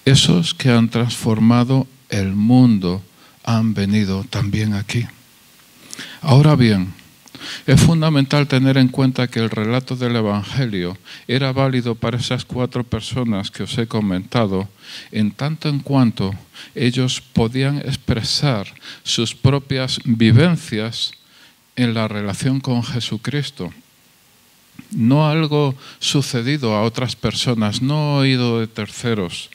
Esos 0.04 0.54
que 0.54 0.70
han 0.70 0.88
transformado 0.88 1.86
el 2.08 2.32
mundo 2.34 3.02
han 3.44 3.74
venido 3.74 4.24
también 4.24 4.74
aquí. 4.74 5.06
Ahora 6.22 6.56
bien, 6.56 6.94
es 7.66 7.80
fundamental 7.80 8.46
tener 8.46 8.76
en 8.76 8.88
cuenta 8.88 9.28
que 9.28 9.40
el 9.40 9.50
relato 9.50 9.96
del 9.96 10.16
Evangelio 10.16 10.96
era 11.26 11.52
válido 11.52 11.94
para 11.94 12.18
esas 12.18 12.44
cuatro 12.44 12.84
personas 12.84 13.50
que 13.50 13.62
os 13.62 13.76
he 13.78 13.86
comentado, 13.86 14.68
en 15.10 15.30
tanto 15.30 15.68
en 15.68 15.80
cuanto 15.80 16.34
ellos 16.74 17.20
podían 17.20 17.78
expresar 17.78 18.66
sus 19.02 19.34
propias 19.34 20.00
vivencias 20.04 21.12
en 21.76 21.94
la 21.94 22.08
relación 22.08 22.60
con 22.60 22.82
Jesucristo 22.82 23.72
no 24.90 25.28
algo 25.28 25.74
sucedido 25.98 26.74
a 26.74 26.82
otras 26.82 27.16
personas, 27.16 27.82
no 27.82 28.16
oído 28.16 28.60
de 28.60 28.66
terceros, 28.66 29.50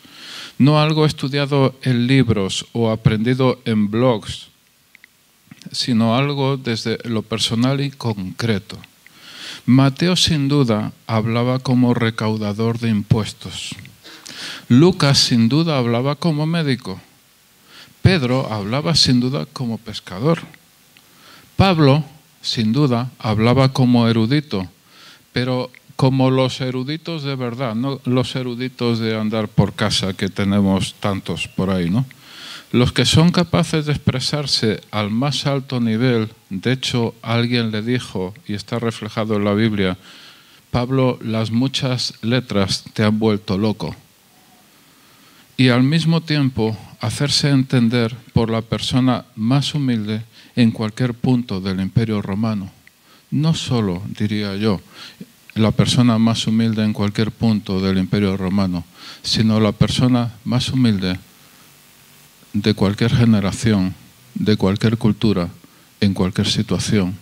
no 0.57 0.79
algo 0.79 1.05
estudiado 1.05 1.75
en 1.81 2.07
libros 2.07 2.65
o 2.73 2.89
aprendido 2.91 3.59
en 3.65 3.91
blogs, 3.91 4.47
sino 5.71 6.15
algo 6.15 6.57
desde 6.57 6.97
lo 7.03 7.21
personal 7.21 7.81
y 7.81 7.91
concreto. 7.91 8.77
Mateo 9.65 10.15
sin 10.15 10.47
duda 10.47 10.91
hablaba 11.07 11.59
como 11.59 11.93
recaudador 11.93 12.79
de 12.79 12.89
impuestos. 12.89 13.75
Lucas 14.69 15.17
sin 15.17 15.49
duda 15.49 15.77
hablaba 15.77 16.15
como 16.15 16.45
médico. 16.45 16.99
Pedro 18.01 18.51
hablaba 18.51 18.95
sin 18.95 19.19
duda 19.19 19.47
como 19.47 19.77
pescador. 19.77 20.39
Pablo 21.55 22.03
sin 22.41 22.73
duda 22.73 23.09
hablaba 23.17 23.73
como 23.73 24.07
erudito, 24.07 24.69
pero 25.35 25.69
como 25.97 26.31
los 26.31 26.61
eruditos 26.61 27.23
de 27.23 27.35
verdad, 27.35 27.75
no 27.75 27.99
los 28.05 28.37
eruditos 28.37 28.99
de 28.99 29.19
andar 29.19 29.49
por 29.49 29.73
casa 29.73 30.13
que 30.13 30.29
tenemos 30.29 30.95
tantos 31.01 31.49
por 31.49 31.71
ahí, 31.71 31.89
¿no? 31.89 32.05
Los 32.71 32.93
que 32.93 33.03
son 33.03 33.33
capaces 33.33 33.85
de 33.85 33.91
expresarse 33.91 34.79
al 34.91 35.11
más 35.11 35.45
alto 35.45 35.81
nivel, 35.81 36.29
de 36.49 36.71
hecho 36.71 37.15
alguien 37.21 37.71
le 37.71 37.81
dijo, 37.81 38.33
y 38.47 38.53
está 38.53 38.79
reflejado 38.79 39.35
en 39.35 39.43
la 39.43 39.53
Biblia, 39.53 39.97
Pablo, 40.71 41.19
las 41.21 41.51
muchas 41.51 42.13
letras 42.21 42.85
te 42.93 43.03
han 43.03 43.19
vuelto 43.19 43.57
loco. 43.57 43.93
Y 45.57 45.67
al 45.67 45.83
mismo 45.83 46.21
tiempo 46.21 46.77
hacerse 47.01 47.49
entender 47.49 48.15
por 48.31 48.49
la 48.49 48.61
persona 48.61 49.25
más 49.35 49.75
humilde 49.75 50.21
en 50.55 50.71
cualquier 50.71 51.13
punto 51.13 51.59
del 51.59 51.81
imperio 51.81 52.21
romano. 52.21 52.71
No 53.31 53.53
solo, 53.53 54.01
diría 54.17 54.55
yo, 54.55 54.81
la 55.55 55.71
persona 55.71 56.17
más 56.17 56.47
humilde 56.47 56.83
en 56.83 56.93
cualquier 56.93 57.31
punto 57.31 57.79
del 57.79 57.97
imperio 57.97 58.37
romano, 58.37 58.83
sino 59.23 59.59
la 59.59 59.71
persona 59.71 60.33
más 60.43 60.69
humilde 60.69 61.17
de 62.53 62.73
cualquier 62.73 63.15
generación, 63.15 63.95
de 64.33 64.57
cualquier 64.57 64.97
cultura, 64.97 65.49
en 66.01 66.13
cualquier 66.13 66.47
situación, 66.47 67.17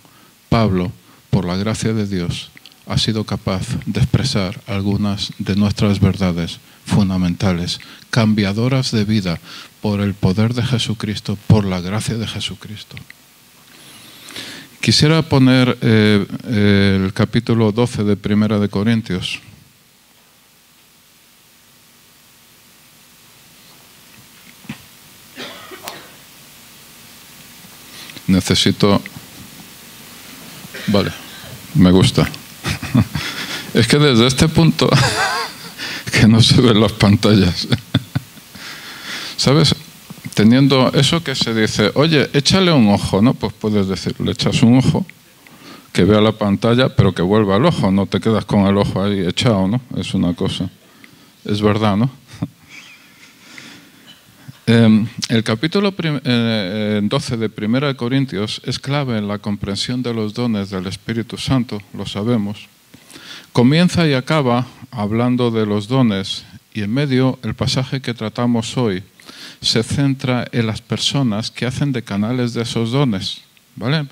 Pablo, 0.50 0.92
por 1.30 1.46
la 1.46 1.58
gracia 1.58 1.94
de 1.94 2.08
Dios, 2.08 2.52
ha 2.86 2.98
sido 2.98 3.24
capaz 3.24 3.66
de 3.86 4.02
expresar 4.02 4.62
algunas 4.68 5.32
de 5.40 5.56
nuestras 5.56 6.00
verdades 6.00 6.60
fundamentales, 6.86 7.80
cambiadoras 8.10 8.92
de 8.92 9.06
vida 9.06 9.40
por 9.82 10.02
el 10.02 10.14
poder 10.14 10.54
de 10.54 10.64
Jesucristo, 10.64 11.38
por 11.48 11.66
la 11.66 11.82
gracia 11.82 12.18
de 12.18 12.28
Jesucristo. 12.28 12.96
Quisiera 14.84 15.22
poner 15.22 15.78
eh, 15.80 16.26
el 17.06 17.14
capítulo 17.14 17.72
12 17.72 18.04
de 18.04 18.18
Primera 18.18 18.60
de 18.60 18.68
Corintios. 18.68 19.40
necesito... 28.28 29.02
Vale, 30.88 31.14
me 31.76 31.92
gusta. 31.92 32.30
Es 33.74 33.88
que 33.88 33.98
desde 33.98 34.28
este 34.28 34.50
punto, 34.50 34.88
que 36.12 36.28
no 36.28 36.44
se 36.44 36.60
ven 36.60 36.80
las 36.82 36.92
pantallas, 36.92 37.70
¿sabes? 39.38 39.74
Teniendo 40.34 40.92
eso 40.94 41.24
que 41.24 41.36
se 41.36 41.54
dice, 41.54 41.92
oye, 41.94 42.30
échale 42.34 42.72
un 42.72 42.90
ojo, 42.90 43.22
¿no? 43.22 43.36
Pues 43.36 43.54
puedes 43.54 43.88
decir, 43.88 44.20
le 44.20 44.32
echas 44.32 44.64
un 44.64 44.80
ojo, 44.80 45.06
que 45.92 46.04
vea 46.06 46.22
la 46.22 46.32
pantalla, 46.32 46.90
pero 46.90 47.14
que 47.14 47.22
vuelva 47.22 47.56
al 47.56 47.66
ojo, 47.66 47.92
no 47.92 48.08
te 48.08 48.20
quedas 48.20 48.46
con 48.46 48.66
el 48.66 48.76
ojo 48.78 49.04
ahí 49.04 49.20
echado, 49.20 49.68
¿no? 49.68 49.80
Es 49.96 50.16
una 50.16 50.34
cosa. 50.34 50.70
Es 51.46 51.62
verdad, 51.62 51.98
¿no? 51.98 52.10
Em, 54.66 55.06
el 55.28 55.44
capítulo 55.44 55.92
12 55.92 56.22
eh, 56.24 57.38
de 57.38 57.50
Primera 57.50 57.88
de 57.88 57.96
Corintios 57.98 58.62
es 58.64 58.80
clave 58.80 59.18
en 59.18 59.28
la 59.28 59.40
comprensión 59.40 60.02
de 60.02 60.14
los 60.14 60.34
dones 60.34 60.70
del 60.70 60.88
Espíritu 60.88 61.38
Santo, 61.38 61.82
lo 61.94 62.06
sabemos. 62.06 62.70
Comienza 63.52 64.08
y 64.08 64.14
acaba 64.14 64.66
hablando 64.90 65.52
de 65.52 65.66
los 65.66 65.90
dones 65.90 66.46
y 66.74 66.82
en 66.82 66.94
medio 66.94 67.38
el 67.44 67.56
pasaje 67.56 68.02
que 68.02 68.14
tratamos 68.14 68.78
hoy 68.78 69.04
se 69.64 69.82
centra 69.82 70.46
en 70.52 70.68
las 70.68 70.82
personas 70.82 71.50
que 71.50 71.66
hacen 71.66 71.92
de 71.92 72.04
canales 72.04 72.54
de 72.54 72.64
esos 72.64 72.92
dones. 72.92 73.42
¿vale? 73.76 74.06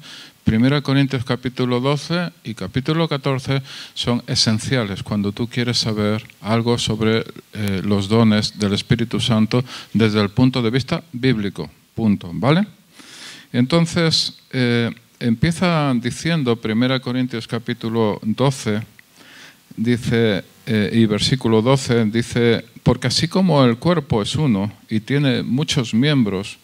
1 0.45 0.81
Corintios 0.81 1.23
capítulo 1.23 1.79
12 1.79 2.31
y 2.43 2.55
capítulo 2.55 3.07
14 3.07 3.61
son 3.93 4.23
esenciales 4.27 5.03
cuando 5.03 5.31
tú 5.31 5.47
quieres 5.47 5.77
saber 5.77 6.23
algo 6.41 6.77
sobre 6.77 7.25
eh, 7.53 7.81
los 7.83 8.09
dones 8.09 8.57
del 8.57 8.73
Espíritu 8.73 9.19
Santo 9.19 9.63
desde 9.93 10.19
el 10.19 10.29
punto 10.29 10.61
de 10.61 10.71
vista 10.71 11.03
bíblico. 11.11 11.69
Punto. 11.93 12.31
¿Vale? 12.33 12.65
Entonces, 13.53 14.39
eh, 14.51 14.89
empieza 15.19 15.93
diciendo 15.95 16.59
1 16.61 17.01
Corintios 17.01 17.47
capítulo 17.47 18.19
12, 18.23 18.81
dice, 19.77 20.43
eh, 20.65 20.91
y 20.93 21.05
versículo 21.05 21.61
12, 21.61 22.05
dice, 22.05 22.65
porque 22.83 23.07
así 23.07 23.27
como 23.27 23.63
el 23.63 23.77
cuerpo 23.77 24.21
es 24.21 24.35
uno 24.35 24.71
y 24.89 24.99
tiene 24.99 25.43
muchos 25.43 25.93
miembros, 25.93 26.57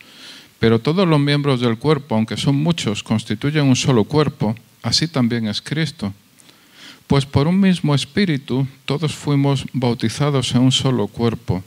pero 0.60 0.80
todos 0.80 1.08
los 1.08 1.20
miembros 1.20 1.62
del 1.62 1.78
cuerpo, 1.78 2.16
aunque 2.16 2.38
son 2.38 2.56
muchos, 2.56 3.04
constituyen 3.04 3.66
un 3.66 3.76
solo 3.76 4.04
cuerpo, 4.04 4.56
así 4.82 5.08
también 5.08 5.48
es 5.48 5.62
Cristo. 5.62 6.14
Pues 7.06 7.26
por 7.26 7.48
un 7.48 7.60
mismo 7.60 7.96
espíritu 7.96 8.68
todos 8.86 9.16
fuimos 9.16 9.66
bautizados 9.74 10.54
en 10.56 10.62
un 10.62 10.72
solo 10.72 11.08
cuerpo, 11.08 11.64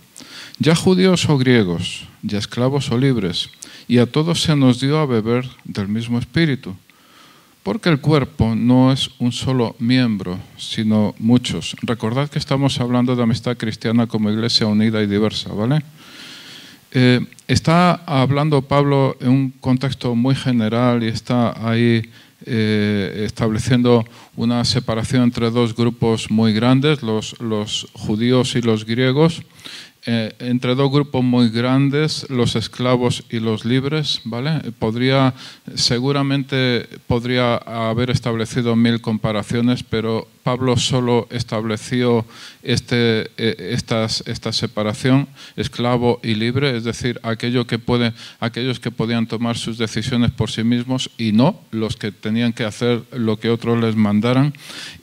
ya 0.58 0.74
judíos 0.74 1.28
o 1.28 1.38
griegos, 1.38 2.04
ya 2.22 2.38
esclavos 2.38 2.90
o 2.90 2.98
libres, 2.98 3.48
y 3.88 3.98
a 3.98 4.06
todos 4.06 4.42
se 4.42 4.54
nos 4.54 4.80
dio 4.80 4.98
a 4.98 5.06
beber 5.06 5.48
del 5.64 5.88
mismo 5.88 6.18
espíritu. 6.18 6.76
Porque 7.62 7.90
el 7.90 8.00
cuerpo 8.00 8.54
no 8.54 8.90
es 8.90 9.10
un 9.18 9.32
solo 9.32 9.76
miembro, 9.78 10.38
sino 10.56 11.14
muchos. 11.18 11.76
Recordad 11.82 12.30
que 12.30 12.38
estamos 12.38 12.80
hablando 12.80 13.14
de 13.14 13.22
amistad 13.22 13.56
cristiana 13.56 14.06
como 14.06 14.30
iglesia 14.30 14.66
unida 14.66 15.02
y 15.02 15.06
diversa, 15.06 15.52
¿vale? 15.52 15.82
Eh, 16.92 17.20
está 17.46 17.92
hablando 18.06 18.62
Pablo 18.62 19.16
en 19.20 19.28
un 19.28 19.50
contexto 19.50 20.14
muy 20.14 20.34
general 20.34 21.02
y 21.02 21.08
está 21.08 21.54
ahí 21.68 22.02
eh, 22.46 23.24
estableciendo 23.26 24.04
una 24.34 24.64
separación 24.64 25.24
entre 25.24 25.50
dos 25.50 25.76
grupos 25.76 26.30
muy 26.30 26.54
grandes, 26.54 27.02
los, 27.02 27.38
los 27.40 27.86
judíos 27.92 28.56
y 28.56 28.62
los 28.62 28.86
griegos, 28.86 29.42
eh, 30.06 30.32
entre 30.38 30.74
dos 30.74 30.90
grupos 30.90 31.22
muy 31.22 31.50
grandes, 31.50 32.26
los 32.30 32.56
esclavos 32.56 33.22
y 33.28 33.38
los 33.38 33.66
libres, 33.66 34.22
¿vale? 34.24 34.72
Podría, 34.78 35.34
seguramente 35.74 36.88
podría 37.06 37.56
haber 37.56 38.08
establecido 38.08 38.76
mil 38.76 39.02
comparaciones, 39.02 39.82
pero 39.82 40.26
Pablo 40.42 40.78
solo 40.78 41.28
estableció 41.30 42.24
este, 42.62 43.30
eh, 43.36 43.76
esta 43.76 44.52
separación, 44.52 45.28
esclavo 45.56 46.18
y 46.22 46.34
libre, 46.34 46.78
es 46.78 46.84
decir, 46.84 47.20
que 47.20 48.12
aquellos 48.40 48.80
que 48.80 48.90
podían 48.90 49.26
tomar 49.26 49.58
sus 49.58 49.76
decisiones 49.76 50.30
por 50.30 50.50
sí 50.50 50.64
mismos 50.64 51.10
y 51.18 51.32
no 51.32 51.60
los 51.72 51.96
que 51.96 52.10
tenían 52.10 52.54
que 52.54 52.64
hacer 52.64 53.02
lo 53.12 53.38
que 53.38 53.50
otros 53.50 53.78
les 53.78 53.96
mandaran. 53.96 54.54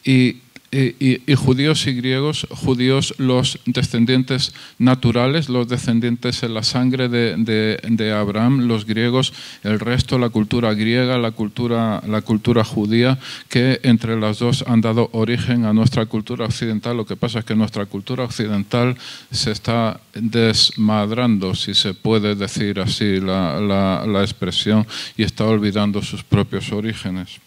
Y 0.04 0.38
y, 0.72 1.34
judíos 1.36 1.88
y 1.88 1.94
griegos, 1.94 2.46
judíos 2.50 3.14
los 3.18 3.60
descendientes 3.66 4.54
naturales, 4.80 5.48
los 5.48 5.68
descendientes 5.68 6.44
en 6.44 6.54
la 6.54 6.64
sangre 6.64 7.08
de, 7.08 8.14
Abraham, 8.14 8.68
los 8.68 8.86
griegos, 8.86 9.34
el 9.64 9.80
resto, 9.80 10.20
la 10.20 10.30
cultura 10.30 10.74
griega, 10.74 11.18
la 11.18 11.32
cultura, 11.32 12.02
la 12.06 12.22
cultura 12.22 12.64
judía, 12.64 13.18
que 13.50 13.80
entre 13.84 14.20
las 14.20 14.40
dos 14.40 14.64
han 14.68 14.82
dado 14.82 15.10
origen 15.14 15.66
a 15.66 15.74
nuestra 15.74 16.06
cultura 16.06 16.46
occidental. 16.46 16.98
Lo 16.98 17.06
que 17.06 17.16
pasa 17.16 17.40
es 17.40 17.46
que 17.46 17.56
nuestra 17.56 17.86
cultura 17.86 18.26
occidental 18.26 18.98
se 19.32 19.52
está 19.52 20.00
desmadrando, 20.14 21.56
si 21.56 21.74
se 21.74 21.94
puede 21.94 22.36
decir 22.36 22.80
así 22.80 23.20
la 23.22 24.22
expresión, 24.22 24.86
y 25.16 25.24
está 25.24 25.46
olvidando 25.46 26.02
sus 26.02 26.24
propios 26.24 26.72
orígenes 26.72 27.40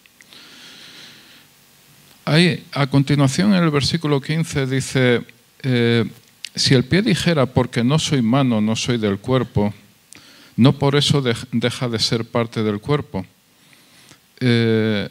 a 2.24 2.86
continuación 2.86 3.54
en 3.54 3.64
el 3.64 3.70
versículo 3.70 4.20
15 4.20 4.66
dice, 4.66 5.24
eh, 5.62 6.04
si 6.54 6.74
el 6.74 6.84
pie 6.84 7.02
dijera, 7.02 7.46
porque 7.46 7.82
no 7.82 7.98
soy 7.98 8.22
mano, 8.22 8.60
no 8.60 8.76
soy 8.76 8.98
del 8.98 9.18
cuerpo, 9.18 9.74
no 10.56 10.72
por 10.78 10.96
eso 10.96 11.22
deja 11.22 11.88
de 11.88 11.98
ser 11.98 12.24
parte 12.24 12.62
del 12.62 12.80
cuerpo. 12.80 13.24
Eh, 14.40 15.08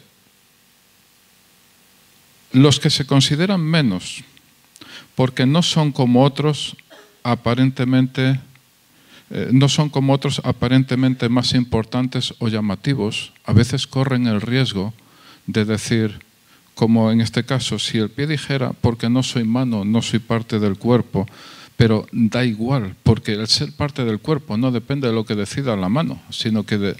los 2.52 2.80
que 2.80 2.90
se 2.90 3.06
consideran 3.06 3.60
menos, 3.60 4.24
porque 5.14 5.46
no 5.46 5.62
son 5.62 5.92
como 5.92 6.24
otros 6.24 6.76
aparentemente, 7.22 8.40
eh, 9.30 9.48
no 9.52 9.68
son 9.68 9.88
como 9.88 10.12
otros 10.12 10.40
aparentemente 10.44 11.28
más 11.28 11.54
importantes 11.54 12.34
o 12.38 12.48
llamativos, 12.48 13.32
a 13.44 13.52
veces 13.52 13.86
corren 13.86 14.26
el 14.26 14.40
riesgo 14.40 14.92
de 15.46 15.64
decir, 15.64 16.29
como 16.74 17.10
en 17.10 17.20
este 17.20 17.44
caso, 17.44 17.78
si 17.78 17.98
el 17.98 18.10
pie 18.10 18.26
dijera, 18.26 18.72
porque 18.80 19.08
no 19.08 19.22
soy 19.22 19.44
mano, 19.44 19.84
no 19.84 20.02
soy 20.02 20.18
parte 20.18 20.58
del 20.58 20.78
cuerpo, 20.78 21.26
pero 21.80 22.06
da 22.12 22.44
igual, 22.44 22.94
porque 23.02 23.32
el 23.32 23.48
ser 23.48 23.72
parte 23.72 24.04
del 24.04 24.18
cuerpo 24.18 24.58
no 24.58 24.70
depende 24.70 25.08
de 25.08 25.14
lo 25.14 25.24
que 25.24 25.34
decida 25.34 25.76
la 25.76 25.88
mano, 25.88 26.20
sino 26.28 26.64
que 26.66 26.94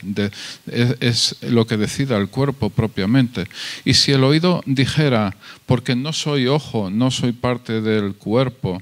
es, 0.66 1.36
lo 1.42 1.66
que 1.66 1.76
decida 1.76 2.16
el 2.16 2.28
cuerpo 2.28 2.70
propiamente. 2.70 3.46
Y 3.84 3.92
si 3.92 4.12
el 4.12 4.24
oído 4.24 4.62
dijera, 4.64 5.36
porque 5.66 5.94
no 5.94 6.14
soy 6.14 6.46
ojo, 6.46 6.88
no 6.88 7.10
soy 7.10 7.32
parte 7.32 7.82
del 7.82 8.14
cuerpo, 8.14 8.80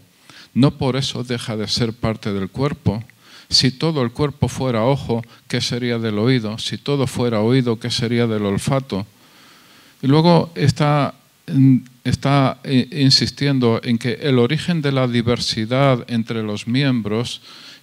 no 0.55 0.79
por 0.79 0.94
eso 0.94 1.24
deja 1.24 1.57
de 1.57 1.66
ser 1.66 1.92
parte 1.92 2.33
del 2.33 2.48
cuerpo. 2.48 3.03
Si 3.51 3.72
todo 3.72 4.03
el 4.03 4.12
cuerpo 4.12 4.46
fuera 4.46 4.85
ojo, 4.85 5.24
¿qué 5.48 5.61
sería 5.61 5.98
del 5.98 6.20
oído? 6.20 6.59
Si 6.59 6.79
todo 6.79 7.09
fuera 7.09 7.40
oído, 7.40 7.81
¿qué 7.81 7.90
sería 7.90 8.29
del 8.29 8.46
olfato? 8.46 9.05
Y 10.03 10.07
luego 10.07 10.51
está 10.55 11.15
está 12.05 12.59
eh, 12.65 12.89
insistiendo 12.93 13.81
en 13.83 13.99
que 13.99 14.15
el 14.23 14.39
origen 14.39 14.83
de 14.83 14.93
la 14.93 15.07
diversidad 15.07 16.05
entre 16.09 16.43
los 16.43 16.67
miembros, 16.67 17.41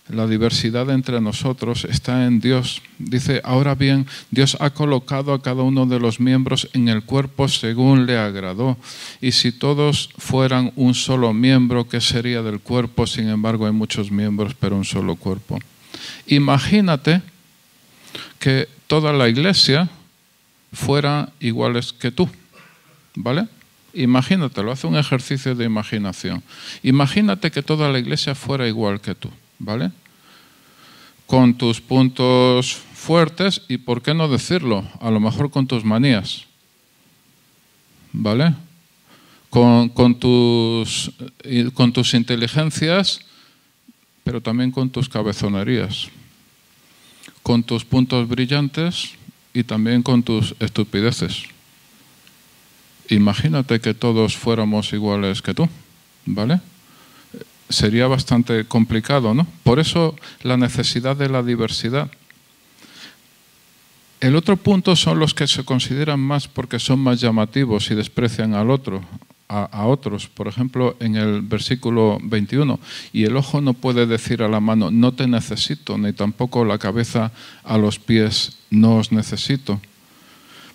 la 0.09 0.27
diversidad 0.27 0.89
entre 0.91 1.19
nosotros, 1.19 1.85
está 1.85 2.25
en 2.25 2.39
Dios. 2.39 2.81
Dice, 2.99 3.41
ahora 3.43 3.73
bien, 3.75 4.05
Dios 4.29 4.57
ha 4.59 4.69
colocado 4.69 5.33
a 5.33 5.41
cada 5.41 5.63
uno 5.63 5.85
de 5.85 5.99
los 5.99 6.19
miembros 6.19 6.69
en 6.73 6.89
el 6.89 7.03
cuerpo 7.03 7.47
según 7.47 8.05
le 8.05 8.17
agradó. 8.17 8.77
Y 9.21 9.31
si 9.31 9.51
todos 9.51 10.09
fueran 10.17 10.71
un 10.75 10.93
solo 10.93 11.33
miembro, 11.33 11.87
¿qué 11.87 12.01
sería 12.01 12.41
del 12.43 12.59
cuerpo? 12.59 13.07
Sin 13.07 13.29
embargo, 13.29 13.65
hay 13.65 13.73
muchos 13.73 14.11
miembros, 14.11 14.53
pero 14.59 14.75
un 14.75 14.85
solo 14.85 15.15
cuerpo. 15.15 15.59
Imagínate 16.27 17.21
que 18.37 18.67
toda 18.87 19.11
la 19.11 19.27
iglesia 19.27 19.89
fuera 20.75 21.31
iguales 21.39 21.93
que 21.93 22.11
tú. 22.11 22.29
¿Vale? 23.15 23.47
Imagínatelo, 23.93 24.71
hace 24.71 24.87
un 24.87 24.97
ejercicio 24.97 25.55
de 25.55 25.65
imaginación. 25.65 26.43
Imagínate 26.83 27.49
que 27.49 27.63
toda 27.63 27.89
la 27.89 27.97
iglesia 27.97 28.35
fuera 28.35 28.67
igual 28.67 28.99
que 28.99 29.15
tú, 29.15 29.29
¿vale? 29.57 29.91
Con 31.25 31.53
tus 31.53 31.79
puntos 31.79 32.73
fuertes 32.73 33.61
y, 33.69 33.77
¿por 33.77 34.01
qué 34.01 34.13
no 34.13 34.27
decirlo? 34.27 34.85
A 34.99 35.09
lo 35.09 35.19
mejor 35.21 35.49
con 35.49 35.65
tus 35.65 35.85
manías, 35.85 36.43
¿vale? 38.11 38.53
Con, 39.49 39.87
con, 39.87 40.19
tus, 40.19 41.11
con 41.73 41.93
tus 41.93 42.13
inteligencias, 42.13 43.21
pero 44.25 44.41
también 44.41 44.71
con 44.71 44.89
tus 44.89 45.07
cabezonerías, 45.07 46.09
con 47.41 47.63
tus 47.63 47.85
puntos 47.85 48.27
brillantes 48.27 49.13
y 49.55 49.63
también 49.63 50.03
con 50.03 50.21
tus 50.21 50.53
estupideces. 50.59 51.43
Imagínate 53.09 53.79
que 53.79 53.93
todos 53.93 54.35
fuéramos 54.35 54.91
iguales 54.91 55.41
que 55.41 55.53
tú, 55.53 55.69
¿vale? 56.25 56.59
Sería 57.69 58.07
bastante 58.07 58.65
complicado, 58.65 59.33
¿no? 59.33 59.47
Por 59.63 59.79
eso 59.79 60.15
la 60.43 60.57
necesidad 60.57 61.15
de 61.15 61.29
la 61.29 61.41
diversidad. 61.41 62.11
El 64.19 64.35
otro 64.35 64.57
punto 64.57 64.95
son 64.95 65.19
los 65.19 65.33
que 65.33 65.47
se 65.47 65.63
consideran 65.63 66.19
más 66.19 66.49
porque 66.49 66.77
son 66.77 66.99
más 66.99 67.21
llamativos 67.21 67.89
y 67.91 67.95
desprecian 67.95 68.55
al 68.55 68.69
otro, 68.69 69.01
a, 69.47 69.85
otros. 69.85 70.27
Por 70.27 70.47
ejemplo, 70.47 70.95
en 70.99 71.15
el 71.15 71.41
versículo 71.41 72.17
21, 72.21 72.79
y 73.13 73.25
el 73.25 73.37
ojo 73.37 73.61
no 73.61 73.73
puede 73.73 74.05
decir 74.05 74.41
a 74.41 74.49
la 74.49 74.59
mano, 74.59 74.91
no 74.91 75.13
te 75.13 75.27
necesito, 75.27 75.97
ni 75.97 76.13
tampoco 76.13 76.65
la 76.65 76.77
cabeza 76.77 77.31
a 77.63 77.77
los 77.77 77.99
pies, 77.99 78.57
no 78.69 78.97
os 78.97 79.11
necesito. 79.11 79.79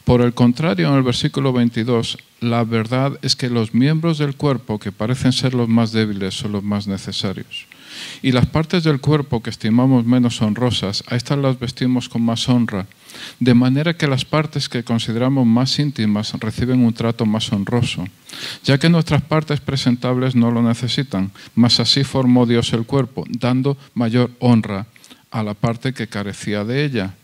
Por 0.04 0.22
el 0.22 0.34
contrario, 0.34 0.88
en 0.88 0.94
el 0.94 1.02
versículo 1.02 1.52
22, 1.52 2.18
la 2.40 2.64
verdad 2.64 3.18
es 3.22 3.36
que 3.36 3.50
los 3.50 3.74
miembros 3.74 4.18
del 4.18 4.34
cuerpo 4.34 4.78
que 4.78 4.92
parecen 4.92 5.32
ser 5.32 5.54
los 5.54 5.68
más 5.68 5.92
débiles 5.92 6.34
son 6.34 6.52
los 6.52 6.62
más 6.62 6.86
necesarios. 6.86 7.66
Y 8.22 8.32
las 8.32 8.46
partes 8.46 8.84
del 8.84 9.00
cuerpo 9.00 9.42
que 9.42 9.50
estimamos 9.50 10.04
menos 10.04 10.40
honrosas, 10.42 11.04
a 11.08 11.16
estas 11.16 11.38
las 11.38 11.58
vestimos 11.58 12.08
con 12.08 12.22
más 12.22 12.48
honra, 12.48 12.86
de 13.38 13.54
manera 13.54 13.94
que 13.94 14.06
las 14.06 14.24
partes 14.24 14.68
que 14.68 14.84
consideramos 14.84 15.46
más 15.46 15.78
íntimas 15.78 16.32
reciben 16.38 16.84
un 16.84 16.92
trato 16.92 17.26
más 17.26 17.52
honroso, 17.52 18.04
ya 18.64 18.78
que 18.78 18.88
nuestras 18.88 19.22
partes 19.22 19.60
presentables 19.60 20.34
no 20.34 20.50
lo 20.50 20.62
necesitan, 20.62 21.30
mas 21.54 21.80
así 21.80 22.04
formó 22.04 22.46
Dios 22.46 22.72
el 22.72 22.84
cuerpo, 22.86 23.24
dando 23.28 23.76
mayor 23.94 24.30
honra 24.38 24.86
a 25.30 25.42
la 25.42 25.54
parte 25.54 25.92
que 25.92 26.08
carecía 26.08 26.64
de 26.64 26.84
ella. 26.84 27.14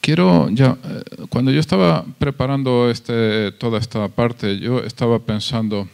Quiero 0.00 0.50
ya, 0.50 0.76
eh, 0.82 1.26
cuando 1.28 1.52
yo 1.52 1.60
estaba 1.60 2.04
preparando 2.18 2.90
este, 2.90 3.52
toda 3.52 3.78
esta 3.78 4.08
parte, 4.08 4.58
yo 4.58 4.80
estaba 4.80 5.20
pensando 5.20 5.88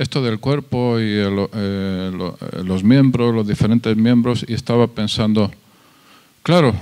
esto 0.00 0.22
del 0.22 0.40
cuerpo 0.40 0.98
y 0.98 1.04
eh, 1.04 1.48
eh, 1.52 2.10
los 2.64 2.82
miembros, 2.82 3.34
los 3.34 3.46
diferentes 3.46 3.94
miembros, 3.96 4.44
y 4.48 4.54
estaba 4.54 4.86
pensando, 4.86 5.50
claro, 6.42 6.74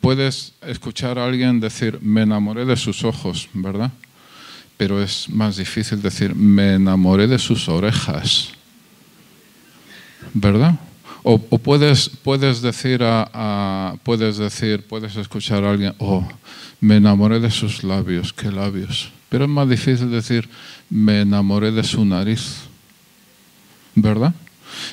puedes 0.00 0.54
escuchar 0.62 1.18
a 1.18 1.26
alguien 1.26 1.60
decir, 1.60 1.98
me 2.00 2.22
enamoré 2.22 2.64
de 2.64 2.76
sus 2.76 3.04
ojos, 3.04 3.50
¿verdad? 3.52 3.92
Pero 4.78 5.02
es 5.02 5.28
más 5.28 5.58
difícil 5.58 6.00
decir, 6.00 6.34
me 6.34 6.74
enamoré 6.74 7.26
de 7.26 7.38
sus 7.38 7.68
orejas, 7.68 8.52
¿verdad? 10.32 10.80
O, 11.22 11.38
puedes, 11.38 12.08
puedes, 12.08 12.62
decir 12.62 13.02
a, 13.02 13.94
puedes 14.02 14.38
decir, 14.38 14.86
puedes 14.86 15.16
escuchar 15.16 15.64
a 15.64 15.70
alguien, 15.70 15.94
oh, 15.98 16.26
me 16.80 16.96
enamoré 16.96 17.40
de 17.40 17.50
sus 17.50 17.84
labios, 17.84 18.32
qué 18.32 18.50
labios. 18.50 19.10
Pero 19.28 19.44
es 19.44 19.50
más 19.50 19.68
difícil 19.68 20.10
decir, 20.10 20.48
me 20.88 21.20
enamoré 21.20 21.72
de 21.72 21.84
su 21.84 22.04
nariz. 22.04 22.62
¿Verdad? 23.94 24.34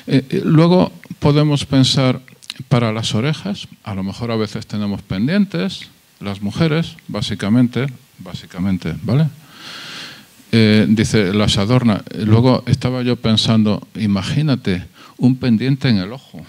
Eh, 0.06 0.24
eh, 0.28 0.42
luego 0.44 0.92
podemos 1.18 1.64
pensar 1.64 2.20
para 2.68 2.92
las 2.92 3.14
orejas, 3.14 3.68
a 3.84 3.94
lo 3.94 4.02
mejor 4.02 4.30
a 4.30 4.36
veces 4.36 4.66
tenemos 4.66 5.02
pendientes, 5.02 5.88
las 6.20 6.42
mujeres, 6.42 6.96
básicamente, 7.06 7.86
básicamente, 8.18 8.94
¿vale? 9.02 9.28
Eh, 10.50 10.86
dice, 10.88 11.32
las 11.32 11.58
adorna. 11.58 12.02
Luego 12.16 12.64
estaba 12.66 13.02
yo 13.02 13.16
pensando, 13.16 13.86
imagínate, 13.94 14.84
un 15.18 15.36
pendiente 15.36 15.88
en 15.88 15.98
el 15.98 16.12
ojo, 16.12 16.40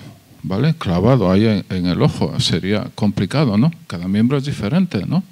¿vale? 0.44 0.76
Clavado 0.76 1.32
ahí 1.32 1.64
en, 1.70 1.86
el 1.88 2.02
ojo. 2.02 2.40
Sería 2.40 2.90
complicado, 2.96 3.58
¿no? 3.58 3.72
Cada 3.88 4.08
miembro 4.08 4.38
es 4.38 4.46
diferente, 4.46 5.06
¿no? 5.06 5.24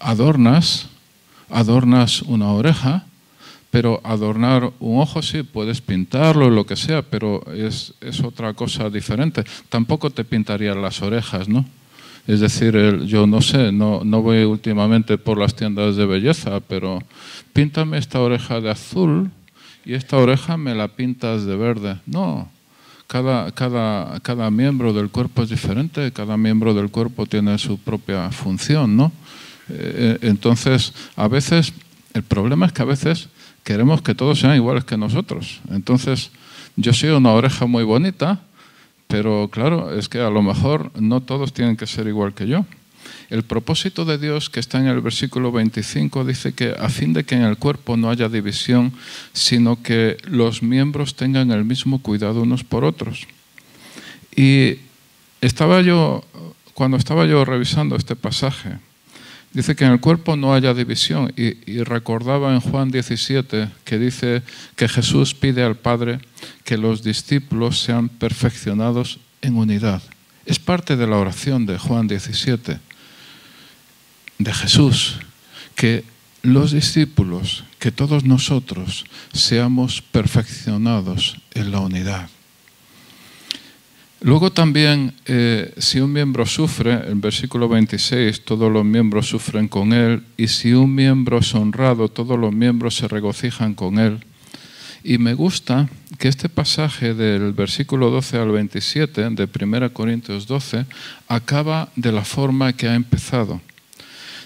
Adornas, 0.00 0.88
adornas 1.50 2.22
una 2.22 2.48
oreja, 2.52 3.06
pero 3.70 4.00
adornar 4.04 4.70
un 4.80 5.00
ojo 5.00 5.22
sí, 5.22 5.42
puedes 5.42 5.80
pintarlo, 5.80 6.50
lo 6.50 6.66
que 6.66 6.76
sea, 6.76 7.02
pero 7.02 7.42
es, 7.54 7.94
otra 8.22 8.52
cosa 8.52 8.90
diferente. 8.90 9.44
Tampoco 9.70 10.10
te 10.10 10.24
pintarían 10.24 10.82
las 10.82 11.00
orejas, 11.00 11.48
¿no? 11.48 11.64
Es 12.26 12.38
decir, 12.40 13.00
yo 13.06 13.26
no 13.26 13.40
sé, 13.40 13.72
no, 13.72 14.02
no 14.04 14.22
voy 14.22 14.44
últimamente 14.44 15.18
por 15.18 15.38
las 15.38 15.56
tiendas 15.56 15.96
de 15.96 16.06
belleza, 16.06 16.60
pero 16.60 17.00
píntame 17.52 17.98
esta 17.98 18.20
oreja 18.20 18.60
de 18.60 18.70
azul 18.70 19.30
y 19.84 19.94
esta 19.94 20.16
oreja 20.16 20.56
me 20.56 20.74
la 20.74 20.88
pintas 20.88 21.44
de 21.44 21.56
verde. 21.56 21.98
No, 22.06 22.48
cada, 23.06 23.50
cada, 23.52 24.20
cada 24.20 24.50
miembro 24.50 24.92
del 24.92 25.10
cuerpo 25.10 25.42
es 25.42 25.50
diferente, 25.50 26.12
cada 26.12 26.36
miembro 26.36 26.74
del 26.74 26.90
cuerpo 26.90 27.26
tiene 27.26 27.58
su 27.58 27.78
propia 27.78 28.30
función, 28.30 28.96
¿no? 28.96 29.12
Eh, 29.68 30.18
entonces, 30.22 30.94
a 31.16 31.28
veces, 31.28 31.72
el 32.14 32.22
problema 32.22 32.66
es 32.66 32.72
que 32.72 32.82
a 32.82 32.86
veces 32.86 33.28
queremos 33.64 34.02
que 34.02 34.14
todos 34.14 34.40
sean 34.40 34.56
iguales 34.56 34.84
que 34.84 34.96
nosotros. 34.96 35.60
Entonces, 35.70 36.30
yo 36.76 36.92
soy 36.92 37.10
una 37.10 37.32
oreja 37.32 37.66
muy 37.66 37.84
bonita, 37.84 38.40
pero 39.08 39.48
claro, 39.52 39.96
es 39.96 40.08
que 40.08 40.20
a 40.20 40.30
lo 40.30 40.42
mejor 40.42 40.90
no 40.98 41.20
todos 41.20 41.52
tienen 41.52 41.76
que 41.76 41.86
ser 41.86 42.06
igual 42.06 42.32
que 42.34 42.46
yo. 42.46 42.64
El 43.32 43.44
propósito 43.44 44.04
de 44.04 44.18
Dios 44.18 44.50
que 44.50 44.60
está 44.60 44.78
en 44.78 44.88
el 44.88 45.00
versículo 45.00 45.50
25 45.52 46.26
dice 46.26 46.52
que 46.52 46.76
a 46.78 46.90
fin 46.90 47.14
de 47.14 47.24
que 47.24 47.34
en 47.34 47.44
el 47.44 47.56
cuerpo 47.56 47.96
no 47.96 48.10
haya 48.10 48.28
división, 48.28 48.92
sino 49.32 49.82
que 49.82 50.18
los 50.24 50.62
miembros 50.62 51.14
tengan 51.14 51.50
el 51.50 51.64
mismo 51.64 52.02
cuidado 52.02 52.42
unos 52.42 52.62
por 52.62 52.84
otros. 52.84 53.26
Y 54.36 54.80
estaba 55.40 55.80
yo, 55.80 56.22
cuando 56.74 56.98
estaba 56.98 57.24
yo 57.24 57.42
revisando 57.46 57.96
este 57.96 58.16
pasaje, 58.16 58.76
dice 59.54 59.74
que 59.76 59.86
en 59.86 59.92
el 59.92 60.00
cuerpo 60.00 60.36
no 60.36 60.52
haya 60.52 60.74
división 60.74 61.32
y, 61.34 61.56
y, 61.64 61.82
recordaba 61.84 62.52
en 62.52 62.60
Juan 62.60 62.90
17 62.90 63.70
que 63.86 63.98
dice 63.98 64.42
que 64.76 64.88
Jesús 64.88 65.34
pide 65.34 65.62
al 65.62 65.76
Padre 65.76 66.18
que 66.64 66.76
los 66.76 67.02
discípulos 67.02 67.80
sean 67.80 68.10
perfeccionados 68.10 69.20
en 69.40 69.56
unidad. 69.56 70.02
Es 70.44 70.58
parte 70.58 70.96
de 70.96 71.06
la 71.06 71.16
oración 71.16 71.64
de 71.64 71.78
Juan 71.78 72.08
17 72.08 72.91
de 74.42 74.52
Jesús, 74.52 75.18
que 75.74 76.04
los 76.42 76.72
discípulos, 76.72 77.64
que 77.78 77.92
todos 77.92 78.24
nosotros 78.24 79.04
seamos 79.32 80.02
perfeccionados 80.02 81.38
en 81.54 81.70
la 81.70 81.80
unidad. 81.80 82.28
Luego 84.20 84.52
también, 84.52 85.14
eh, 85.26 85.74
si 85.78 85.98
un 85.98 86.12
miembro 86.12 86.46
sufre, 86.46 87.10
en 87.10 87.20
versículo 87.20 87.68
26, 87.68 88.44
todos 88.44 88.70
los 88.70 88.84
miembros 88.84 89.26
sufren 89.26 89.66
con 89.66 89.92
él, 89.92 90.22
y 90.36 90.46
si 90.46 90.72
un 90.74 90.94
miembro 90.94 91.38
es 91.38 91.52
honrado, 91.54 92.08
todos 92.08 92.38
los 92.38 92.52
miembros 92.52 92.94
se 92.94 93.08
regocijan 93.08 93.74
con 93.74 93.98
él. 93.98 94.24
Y 95.02 95.18
me 95.18 95.34
gusta 95.34 95.88
que 96.18 96.28
este 96.28 96.48
pasaje 96.48 97.14
del 97.14 97.52
versículo 97.52 98.10
12 98.10 98.38
al 98.38 98.52
27 98.52 99.30
de 99.30 99.48
1 99.60 99.92
Corintios 99.92 100.46
12 100.46 100.86
acaba 101.26 101.90
de 101.96 102.12
la 102.12 102.24
forma 102.24 102.72
que 102.74 102.86
ha 102.86 102.94
empezado. 102.94 103.60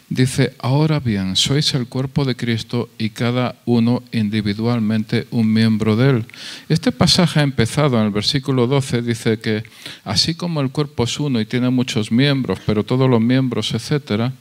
Dice, 0.08 0.54
ahora 0.60 1.00
bien, 1.00 1.34
sois 1.34 1.74
el 1.74 1.88
cuerpo 1.88 2.24
de 2.24 2.36
Cristo 2.36 2.88
y 2.96 3.10
cada 3.10 3.56
uno 3.64 4.04
individualmente 4.12 5.26
un 5.32 5.52
miembro 5.52 5.96
de 5.96 6.10
él. 6.10 6.26
Este 6.68 6.92
pasaje 6.92 7.40
ha 7.40 7.42
empezado 7.42 7.98
en 7.98 8.06
el 8.06 8.12
versículo 8.12 8.68
12, 8.68 9.02
dice 9.02 9.40
que 9.40 9.64
así 10.04 10.36
como 10.36 10.60
el 10.60 10.70
cuerpo 10.70 11.04
es 11.04 11.18
uno 11.18 11.40
y 11.40 11.46
tiene 11.46 11.70
muchos 11.70 12.12
miembros, 12.12 12.60
pero 12.64 12.84
todos 12.84 13.10
los 13.10 13.20
miembros, 13.20 13.74
etcétera, 13.74 14.32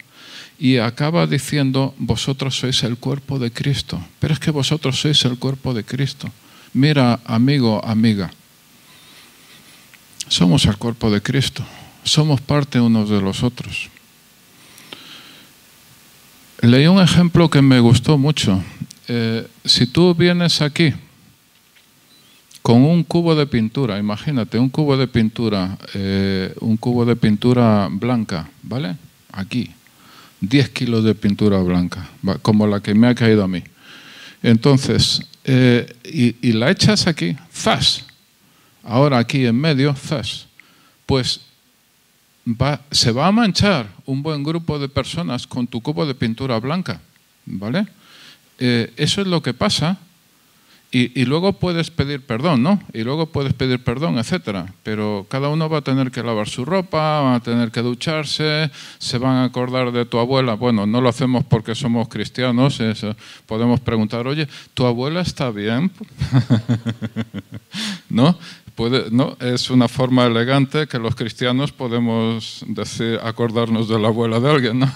y 0.60 0.78
acaba 0.78 1.25
diciendo, 1.25 1.95
vosotros 1.97 2.60
sois 2.60 2.84
el 2.84 2.97
cuerpo 2.97 3.39
de 3.39 3.51
Cristo. 3.51 3.99
Pero 4.19 4.36
es 4.36 4.39
que 4.39 4.51
vosotros 4.51 5.01
sois 5.01 5.25
el 5.25 5.39
cuerpo 5.39 5.73
de 5.73 5.84
Cristo. 5.84 6.32
Mira, 6.73 7.19
amigo, 7.25 7.84
amiga, 7.84 8.32
somos 10.28 10.65
el 10.65 10.78
cuerpo 10.78 11.10
de 11.10 11.21
Cristo, 11.21 11.65
somos 12.04 12.39
parte 12.39 12.80
unos 12.80 13.10
de 13.10 13.19
los 13.19 13.41
otros. 13.41 13.94
Leí 16.61 16.87
un 16.87 17.01
ejemplo 17.01 17.49
que 17.49 17.61
me 17.61 17.79
gustó 17.79 18.17
mucho. 18.17 18.63
Eh, 19.07 19.47
si 19.63 19.87
tú 19.87 20.15
vienes 20.15 20.61
aquí 20.61 20.93
con 22.61 22.81
un 22.81 23.03
cubo 23.03 23.35
de 23.35 23.45
pintura, 23.45 23.99
imagínate, 23.99 24.57
un 24.57 24.69
cubo 24.69 24.97
de 24.97 25.07
pintura, 25.07 25.77
eh, 25.93 26.55
un 26.61 26.77
cubo 26.77 27.05
de 27.05 27.15
pintura 27.15 27.87
blanca, 27.91 28.49
¿vale? 28.63 28.95
Aquí, 29.31 29.69
10 30.41 30.69
kilos 30.69 31.03
de 31.03 31.13
pintura 31.13 31.59
blanca, 31.59 32.09
como 32.41 32.65
la 32.65 32.79
que 32.79 32.95
me 32.95 33.07
ha 33.07 33.13
caído 33.13 33.43
a 33.43 33.47
mí. 33.47 33.61
Entonces, 34.41 35.21
eh, 35.43 35.93
y, 36.03 36.53
la 36.53 36.71
echas 36.71 37.05
aquí, 37.05 37.35
¡zas! 37.53 38.05
Ahora 38.83 39.19
aquí 39.19 39.45
en 39.45 39.55
medio, 39.55 39.93
¡zas! 39.93 40.47
Pues 41.05 41.41
se 42.91 43.12
va 43.12 43.27
a 43.27 43.31
manchar 43.31 43.88
un 44.05 44.21
buen 44.21 44.43
grupo 44.43 44.77
de 44.77 44.89
personas 44.89 45.47
con 45.47 45.67
tu 45.67 45.81
cubo 45.81 46.05
de 46.05 46.15
pintura 46.15 46.60
blanca, 46.60 47.01
¿vale? 47.45 47.88
Eh, 48.60 48.93
eso 48.97 49.21
es 49.21 49.27
lo 49.27 49.41
que 49.41 49.53
pasa 49.53 49.99
y, 50.97 51.25
luego 51.25 51.51
puedes 51.51 51.91
pedir 51.91 52.21
perdón, 52.21 52.63
¿no? 52.63 52.81
Y 52.93 53.03
luego 53.03 53.25
puedes 53.25 53.53
pedir 53.53 53.84
perdón, 53.84 54.17
etcétera. 54.17 54.73
Pero 54.81 55.25
cada 55.29 55.49
uno 55.49 55.67
va 55.67 55.79
a 55.79 55.81
tener 55.81 56.10
que 56.10 56.23
lavar 56.23 56.47
su 56.47 56.63
ropa, 56.63 57.19
va 57.19 57.36
a 57.36 57.39
tener 57.41 57.69
que 57.69 57.81
ducharse, 57.81 58.71
se 58.97 59.17
van 59.17 59.36
a 59.36 59.43
acordar 59.43 59.91
de 59.91 60.05
tu 60.05 60.19
abuela. 60.19 60.53
Bueno, 60.53 60.86
no 60.86 61.01
lo 61.01 61.10
hacemos 61.10 61.43
porque 61.43 61.75
somos 61.75 62.08
cristianos. 62.08 62.79
Podemos 63.45 63.81
preguntar, 63.81 64.25
oye, 64.25 64.47
¿tu 64.73 64.86
abuela 64.86 65.19
está 65.19 65.51
bien? 65.51 65.91
¿No? 68.10 68.39
No, 69.11 69.38
es 69.39 69.69
una 69.69 69.88
forma 69.88 70.25
elegante 70.25 70.88
que 70.88 70.99
los 70.99 71.15
cristianos 71.15 71.71
podemos 71.71 72.63
decir, 72.67 73.19
acordarnos 73.23 73.88
de 73.88 73.99
la 73.99 74.09
abuela 74.09 74.39
de 74.39 74.49
alguien, 74.49 74.79
¿no? 74.79 74.91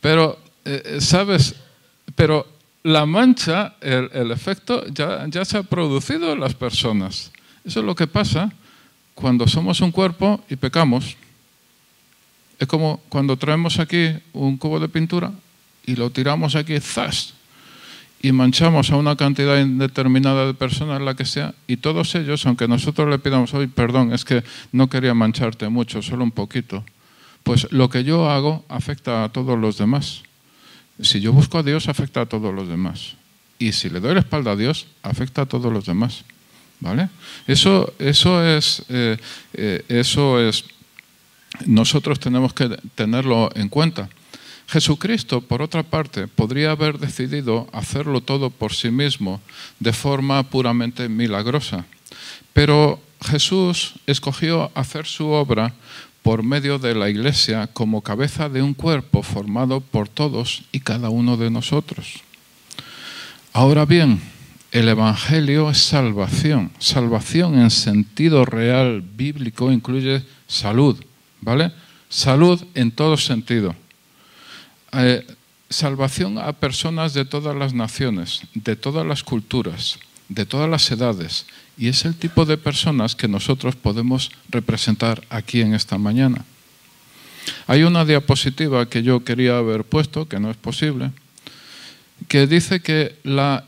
Pero, 0.00 0.38
eh, 0.64 0.98
¿sabes? 1.00 1.54
Pero 2.14 2.46
la 2.82 3.06
mancha, 3.06 3.76
el, 3.80 4.30
efecto 4.30 4.86
ya, 4.88 5.26
ya, 5.28 5.44
se 5.44 5.58
ha 5.58 5.62
producido 5.62 6.32
en 6.32 6.40
las 6.40 6.54
personas. 6.54 7.30
Eso 7.64 7.80
es 7.80 7.86
lo 7.86 7.94
que 7.94 8.06
pasa 8.06 8.52
cuando 9.14 9.46
somos 9.46 9.80
un 9.80 9.92
cuerpo 9.92 10.42
y 10.48 10.56
pecamos. 10.56 11.16
Es 12.58 12.66
como 12.66 13.00
cuando 13.08 13.36
traemos 13.36 13.78
aquí 13.78 14.10
un 14.32 14.56
cubo 14.56 14.80
de 14.80 14.88
pintura 14.88 15.32
y 15.86 15.96
lo 15.96 16.10
tiramos 16.10 16.54
aquí, 16.54 16.78
¡zas! 16.80 17.34
Y 18.22 18.32
manchamos 18.32 18.90
a 18.90 18.96
una 18.96 19.16
cantidad 19.16 19.58
indeterminada 19.58 20.46
de 20.46 20.54
personas, 20.54 21.00
la 21.00 21.14
que 21.14 21.24
sea, 21.24 21.54
y 21.66 21.78
todos 21.78 22.14
ellos, 22.14 22.44
aunque 22.46 22.68
nosotros 22.68 23.08
le 23.08 23.18
pidamos 23.18 23.54
hoy 23.54 23.66
perdón, 23.66 24.12
es 24.12 24.24
que 24.24 24.44
no 24.72 24.90
quería 24.90 25.14
mancharte 25.14 25.68
mucho, 25.68 26.02
solo 26.02 26.24
un 26.24 26.30
poquito, 26.30 26.84
pues 27.42 27.66
lo 27.70 27.88
que 27.88 28.04
yo 28.04 28.30
hago 28.30 28.64
afecta 28.68 29.24
a 29.24 29.30
todos 29.30 29.58
los 29.58 29.78
demás. 29.78 30.22
Si 31.00 31.20
yo 31.20 31.32
busco 31.32 31.58
a 31.58 31.62
Dios, 31.62 31.88
afecta 31.88 32.20
a 32.20 32.26
todos 32.26 32.54
los 32.54 32.68
demás. 32.68 33.16
Y 33.58 33.72
si 33.72 33.88
le 33.88 34.00
doy 34.00 34.14
la 34.14 34.20
espalda 34.20 34.52
a 34.52 34.56
Dios, 34.56 34.86
afecta 35.02 35.42
a 35.42 35.46
todos 35.46 35.72
los 35.72 35.86
demás. 35.86 36.24
¿Vale? 36.80 37.08
Eso, 37.46 37.92
eso 37.98 38.44
es, 38.44 38.84
eh, 38.88 39.18
eh, 39.52 39.84
eso 39.88 40.40
es, 40.40 40.64
nosotros 41.66 42.20
tenemos 42.20 42.54
que 42.54 42.68
tenerlo 42.94 43.50
en 43.54 43.68
cuenta. 43.68 44.08
Jesucristo, 44.70 45.40
por 45.40 45.62
otra 45.62 45.82
parte, 45.82 46.28
podría 46.28 46.70
haber 46.70 47.00
decidido 47.00 47.66
hacerlo 47.72 48.20
todo 48.20 48.50
por 48.50 48.72
sí 48.72 48.92
mismo 48.92 49.40
de 49.80 49.92
forma 49.92 50.44
puramente 50.44 51.08
milagrosa, 51.08 51.86
pero 52.52 53.00
Jesús 53.20 53.94
escogió 54.06 54.70
hacer 54.76 55.06
su 55.06 55.26
obra 55.26 55.74
por 56.22 56.44
medio 56.44 56.78
de 56.78 56.94
la 56.94 57.10
Iglesia 57.10 57.66
como 57.66 58.02
cabeza 58.02 58.48
de 58.48 58.62
un 58.62 58.74
cuerpo 58.74 59.24
formado 59.24 59.80
por 59.80 60.08
todos 60.08 60.62
y 60.70 60.78
cada 60.78 61.10
uno 61.10 61.36
de 61.36 61.50
nosotros. 61.50 62.22
Ahora 63.52 63.84
bien, 63.86 64.20
el 64.70 64.88
Evangelio 64.88 65.68
es 65.70 65.78
salvación. 65.78 66.70
Salvación 66.78 67.58
en 67.58 67.70
sentido 67.70 68.44
real 68.44 69.02
bíblico 69.02 69.72
incluye 69.72 70.22
salud, 70.46 70.96
¿vale? 71.40 71.72
Salud 72.08 72.62
en 72.74 72.92
todo 72.92 73.16
sentido. 73.16 73.74
Eh, 74.92 75.26
salvación 75.68 76.38
a 76.38 76.52
personas 76.52 77.14
de 77.14 77.24
todas 77.24 77.56
las 77.56 77.72
naciones, 77.72 78.42
de 78.54 78.74
todas 78.74 79.06
las 79.06 79.22
culturas, 79.22 79.98
de 80.28 80.44
todas 80.44 80.68
las 80.68 80.90
edades. 80.90 81.46
Y 81.78 81.88
es 81.88 82.04
el 82.04 82.16
tipo 82.16 82.44
de 82.44 82.58
personas 82.58 83.14
que 83.14 83.28
nosotros 83.28 83.76
podemos 83.76 84.32
representar 84.48 85.22
aquí 85.30 85.60
en 85.60 85.74
esta 85.74 85.96
mañana. 85.96 86.44
Hay 87.66 87.84
una 87.84 88.04
diapositiva 88.04 88.88
que 88.88 89.02
yo 89.02 89.24
quería 89.24 89.58
haber 89.58 89.84
puesto, 89.84 90.28
que 90.28 90.40
no 90.40 90.50
es 90.50 90.56
posible, 90.56 91.12
que 92.28 92.46
dice 92.46 92.80
que 92.80 93.16
la 93.22 93.64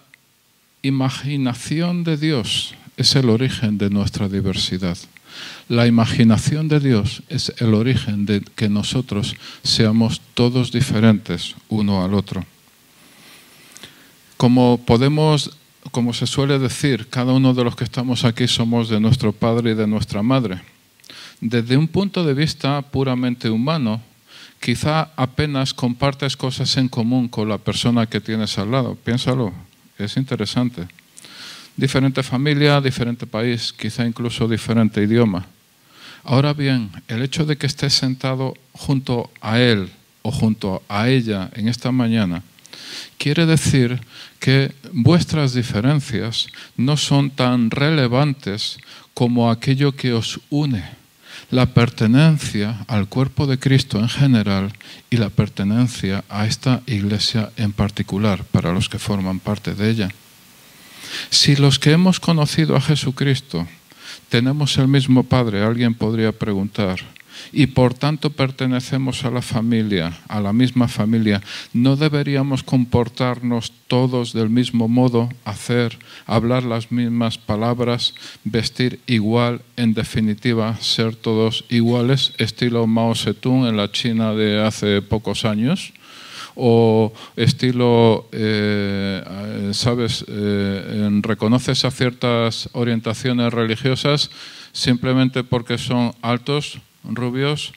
imaginación 0.83 2.05
de 2.05 2.17
Dios 2.17 2.75
es 2.97 3.15
el 3.15 3.31
origen 3.31 3.79
de 3.79 3.91
nuestra 3.91 4.29
diversidad. 4.29 4.99
La 5.69 5.87
imaginación 5.87 6.69
de 6.69 6.81
Dios 6.81 7.23
es 7.29 7.53
el 7.59 7.75
origen 7.75 8.27
de 8.27 8.41
que 8.41 8.69
nosotros 8.69 9.37
seamos 9.63 10.21
todos 10.35 10.73
diferentes 10.73 11.55
uno 11.69 12.05
al 12.05 12.15
otro. 12.15 12.45
Como 14.37 14.79
podemos, 14.79 15.57
como 15.91 16.13
se 16.13 16.27
suele 16.27 16.59
decir, 16.59 17.09
cada 17.09 17.33
uno 17.33 17.55
de 17.55 17.65
los 17.65 17.77
que 17.77 17.85
estamos 17.85 18.25
aquí 18.25 18.49
somos 18.49 18.89
de 18.89 19.01
nuestro 19.01 19.33
padre 19.33 19.73
y 19.73 19.75
de 19.75 19.87
nuestra 19.87 20.23
madre. 20.23 20.61
Desde 21.41 21.77
un 21.77 21.89
punto 21.89 22.25
de 22.25 22.35
vista 22.35 22.83
puramente 22.83 23.51
humano, 23.51 24.01
quizá 24.61 25.11
apenas 25.17 25.75
compartes 25.75 26.37
cosas 26.37 26.77
en 26.77 26.89
común 26.89 27.29
con 27.29 27.49
la 27.49 27.59
persona 27.59 28.07
que 28.07 28.21
tienes 28.21 28.59
al 28.59 28.71
lado. 28.71 28.97
Piénsalo, 28.97 29.53
es 29.99 30.17
interesante 30.17 30.87
diferente 31.77 32.23
familia, 32.23 32.81
diferente 32.81 33.27
país, 33.27 33.73
quizá 33.73 34.07
incluso 34.07 34.49
diferente 34.49 35.03
idioma. 35.03 35.47
Ahora 36.25 36.53
bien, 36.53 36.91
el 37.09 37.23
hecho 37.23 37.45
de 37.45 37.57
que 37.57 37.67
estés 37.67 37.95
sentado 37.95 38.55
junto 38.73 39.31
a 39.41 39.59
él 39.59 39.91
o 40.23 40.31
junto 40.31 40.83
a 40.89 41.09
ella 41.09 41.51
en 41.55 41.69
esta 41.69 41.91
mañana 41.91 42.43
quiere 43.19 43.47
decir 43.47 44.01
que 44.39 44.75
vuestras 44.93 45.55
diferencias 45.55 46.49
no 46.77 46.97
son 46.97 47.31
tan 47.31 47.71
relevantes 47.71 48.79
como 49.15 49.51
aquello 49.51 49.93
que 49.93 50.13
os 50.13 50.41
une, 50.51 50.83
la 51.51 51.67
pertenencia 51.67 52.85
al 52.89 53.09
cuerpo 53.09 53.47
de 53.47 53.59
Cristo 53.59 53.99
en 53.99 54.09
general 54.09 54.73
y 55.11 55.17
la 55.17 55.31
pertenencia 55.31 56.25
a 56.29 56.47
esta 56.47 56.83
iglesia 56.87 57.51
en 57.57 57.73
particular 57.73 58.45
para 58.45 58.73
los 58.73 58.89
que 58.89 58.99
forman 58.99 59.39
parte 59.39 59.75
de 59.75 59.91
ella. 59.91 60.09
Si 61.31 61.57
los 61.57 61.79
que 61.79 61.93
hemos 61.93 62.21
conocido 62.21 62.77
a 62.77 62.81
Jesucristo 62.81 63.67
tenemos 64.29 64.79
el 64.79 64.89
mismo 64.89 65.25
Padre, 65.25 65.63
alguien 65.63 65.95
podría 65.95 66.33
preguntar, 66.33 67.01
y 67.53 67.67
por 67.67 67.95
tanto 67.95 68.31
pertenecemos 68.31 69.25
a 69.25 69.31
la 69.31 69.43
familia, 69.43 70.13
a 70.29 70.41
la 70.41 70.53
misma 70.53 70.89
familia, 70.89 71.43
¿no 71.73 71.97
deberíamos 71.97 72.63
comportarnos 72.63 73.73
todos 73.89 74.33
del 74.33 74.51
mismo 74.51 74.89
modo, 74.89 75.29
hacer, 75.45 75.99
hablar 76.27 76.63
las 76.63 76.93
mismas 76.93 77.39
palabras, 77.39 78.15
vestir 78.45 79.01
igual, 79.07 79.63
en 79.77 79.95
definitiva, 79.95 80.77
ser 80.81 81.17
todos 81.17 81.65
iguales, 81.69 82.33
estilo 82.39 82.87
Mao 82.87 83.15
Zedong 83.15 83.67
en 83.67 83.77
la 83.77 83.91
China 83.91 84.35
de 84.35 84.63
hace 84.63 85.03
pocos 85.03 85.45
años? 85.45 85.93
O 86.55 87.13
estilo, 87.37 88.29
eh, 88.33 89.71
¿sabes? 89.73 90.25
Eh, 90.29 91.09
reconoces 91.23 91.85
a 91.85 91.91
ciertas 91.91 92.69
orientaciones 92.73 93.53
religiosas 93.53 94.31
simplemente 94.73 95.45
porque 95.45 95.79
son 95.79 96.13
altos, 96.23 96.79
rubios, 97.05 97.73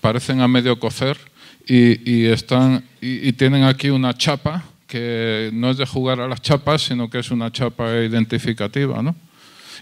parecen 0.00 0.40
a 0.40 0.48
medio 0.48 0.78
cocer 0.78 1.18
y, 1.66 2.26
están, 2.26 2.84
y, 3.00 3.32
tienen 3.32 3.64
aquí 3.64 3.90
una 3.90 4.16
chapa 4.16 4.64
que 4.86 5.50
no 5.52 5.70
es 5.70 5.76
de 5.76 5.86
jugar 5.86 6.20
a 6.20 6.26
las 6.26 6.42
chapas, 6.42 6.82
sino 6.82 7.08
que 7.08 7.20
es 7.20 7.30
una 7.30 7.52
chapa 7.52 7.92
identificativa, 7.98 9.02
¿no? 9.02 9.14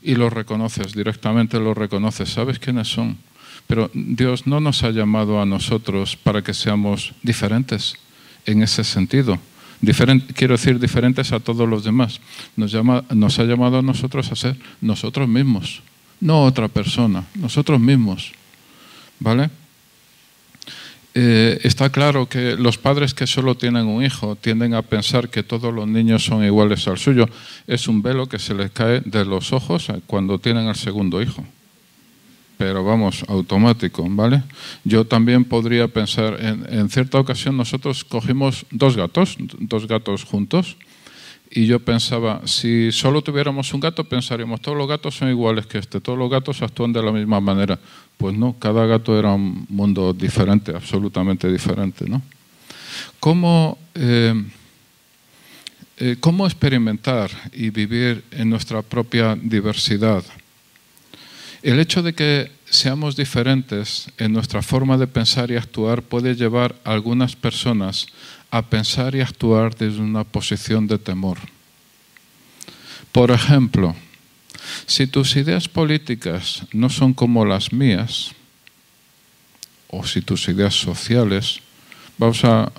y 0.03 0.15
los 0.15 0.33
reconoces, 0.33 0.95
directamente 0.95 1.59
los 1.59 1.77
reconoces, 1.77 2.31
sabes 2.31 2.59
quiénes 2.59 2.89
son. 2.89 3.19
Pero 3.67 3.91
Dios 3.93 4.47
no 4.47 4.61
nos 4.61 4.83
ha 4.83 4.91
llamado 4.91 5.41
a 5.41 5.47
nosotros 5.47 6.17
para 6.17 6.43
que 6.43 6.55
seamos 6.55 7.15
diferentes 7.23 7.97
en 8.49 8.63
ese 8.63 8.83
sentido. 8.83 9.39
quiero 10.35 10.55
decir, 10.55 10.81
diferentes 10.81 11.33
a 11.33 11.39
todos 11.39 11.69
los 11.69 11.85
demás. 11.85 12.21
Nos, 12.57 12.73
llama, 12.73 13.05
nos 13.15 13.39
ha 13.39 13.45
llamado 13.45 13.79
a 13.79 13.83
nosotros 13.83 14.33
a 14.33 14.37
ser 14.37 14.57
nosotros 14.81 15.29
mismos, 15.29 15.83
no 16.21 16.43
otra 16.45 16.69
persona, 16.69 17.25
nosotros 17.35 17.79
mismos. 17.79 18.33
¿Vale? 19.21 19.51
Eh, 21.15 21.59
está 21.65 21.91
claro 21.91 22.29
que 22.29 22.57
los 22.57 22.79
padres 22.79 23.13
que 23.13 23.27
solo 23.27 23.57
tienen 23.57 23.87
un 23.87 24.05
hijo 24.05 24.37
tienden 24.37 24.75
a 24.75 24.83
pensar 24.83 25.29
que 25.29 25.43
todos 25.43 25.75
los 25.75 25.89
niños 25.89 26.25
son 26.25 26.45
iguales 26.45 26.87
al 26.89 26.99
suyo. 26.99 27.29
Es 27.67 27.89
un 27.89 28.03
velo 28.03 28.27
que 28.27 28.39
se 28.39 28.55
les 28.55 28.71
cae 28.71 29.01
de 29.05 29.25
los 29.25 29.53
ojos 29.53 29.89
cuando 30.07 30.39
tienen 30.39 30.69
al 30.69 30.77
segundo 30.77 31.21
hijo. 31.21 31.45
Pero 32.59 32.85
vamos, 32.85 33.25
automático, 33.29 34.05
¿vale? 34.11 34.43
Yo 34.85 35.07
también 35.07 35.45
podría 35.45 35.89
pensar, 35.89 36.37
en, 36.41 36.67
en 36.69 36.91
cierta 36.91 37.19
ocasión 37.19 37.57
nosotros 37.57 38.05
cogimos 38.05 38.67
dos 38.71 38.97
gatos, 38.97 39.37
dos 39.61 39.87
gatos 39.87 40.25
juntos, 40.25 40.77
y 41.51 41.67
yo 41.67 41.81
pensaba, 41.81 42.43
si 42.45 42.93
solo 42.93 43.23
tuviéramos 43.23 43.73
un 43.73 43.81
gato, 43.81 44.05
pensaríamos, 44.05 44.61
todos 44.61 44.77
los 44.77 44.87
gatos 44.87 45.17
son 45.17 45.31
iguales 45.31 45.67
que 45.67 45.79
este, 45.79 46.01
todos 46.01 46.19
los 46.19 46.31
gatos 46.31 46.61
actúan 46.61 46.93
de 46.93 47.03
la 47.03 47.11
misma 47.11 47.41
manera. 47.41 47.79
Pues 48.19 48.37
no, 48.37 48.57
cada 48.59 48.85
gato 48.87 49.19
era 49.19 49.33
un 49.33 49.65
mundo 49.71 50.13
diferente, 50.13 50.75
absolutamente 50.75 51.51
diferente. 51.51 52.05
¿no? 52.07 52.21
¿Cómo, 53.19 53.79
eh, 53.95 54.35
eh, 55.97 56.17
¿Cómo 56.21 56.47
experimentar 56.47 57.31
y 57.53 57.71
vivir 57.71 58.25
en 58.33 58.51
nuestra 58.51 58.83
propia 58.83 59.35
diversidad? 59.35 60.23
El 61.63 61.81
hecho 61.81 62.03
de 62.03 62.15
que 62.15 62.53
seamos 62.71 63.17
diferentes 63.17 64.11
en 64.19 64.33
nuestra 64.33 64.63
forma 64.63 64.97
de 64.97 65.07
pensar 65.07 65.51
y 65.51 65.57
actuar 65.57 66.03
puede 66.03 66.35
llevar 66.37 66.77
a 66.85 66.93
algunas 66.93 67.35
personas 67.35 68.07
a 68.51 68.63
pensar 68.63 69.15
y 69.15 69.21
actuar 69.21 69.75
desde 69.75 70.01
una 70.01 70.25
posición 70.25 70.87
de 70.87 70.99
temor. 70.99 71.39
Por 73.13 73.31
ejemplo, 73.31 73.97
si 74.87 75.07
tus 75.07 75.37
ideas 75.37 75.69
políticas 75.69 76.63
no 76.73 76.89
son 76.91 77.15
como 77.15 77.45
las 77.45 77.73
mías, 77.73 78.33
o 79.89 80.05
si 80.05 80.21
tus 80.21 80.49
ideas 80.49 80.75
sociales, 80.75 81.61
vamos 82.19 82.45
a, 82.45 82.71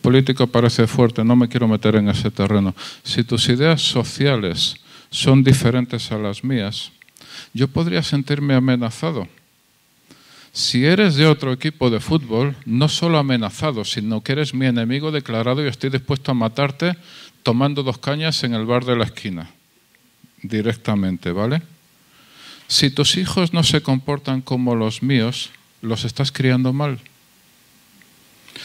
político 0.00 0.46
parece 0.46 0.86
fuerte, 0.86 1.22
no 1.24 1.36
me 1.36 1.48
quiero 1.48 1.68
meter 1.68 1.96
en 1.96 2.08
ese 2.08 2.30
terreno, 2.30 2.74
si 3.04 3.22
tus 3.22 3.48
ideas 3.48 3.82
sociales 3.82 4.76
son 5.10 5.44
diferentes 5.44 6.10
a 6.10 6.18
las 6.18 6.42
mías, 6.42 6.90
yo 7.52 7.68
podría 7.68 8.02
sentirme 8.02 8.54
amenazado 8.54 9.28
si 10.56 10.86
eres 10.86 11.16
de 11.16 11.26
otro 11.26 11.52
equipo 11.52 11.90
de 11.90 12.00
fútbol, 12.00 12.56
no 12.64 12.88
solo 12.88 13.18
amenazado, 13.18 13.84
sino 13.84 14.22
que 14.22 14.32
eres 14.32 14.54
mi 14.54 14.64
enemigo 14.64 15.12
declarado 15.12 15.62
y 15.62 15.68
estoy 15.68 15.90
dispuesto 15.90 16.30
a 16.30 16.34
matarte 16.34 16.96
tomando 17.42 17.82
dos 17.82 17.98
cañas 17.98 18.42
en 18.42 18.54
el 18.54 18.64
bar 18.64 18.86
de 18.86 18.96
la 18.96 19.04
esquina. 19.04 19.50
Directamente, 20.40 21.30
¿vale? 21.30 21.60
Si 22.68 22.88
tus 22.88 23.18
hijos 23.18 23.52
no 23.52 23.64
se 23.64 23.82
comportan 23.82 24.40
como 24.40 24.74
los 24.74 25.02
míos, 25.02 25.50
los 25.82 26.06
estás 26.06 26.32
criando 26.32 26.72
mal. 26.72 27.00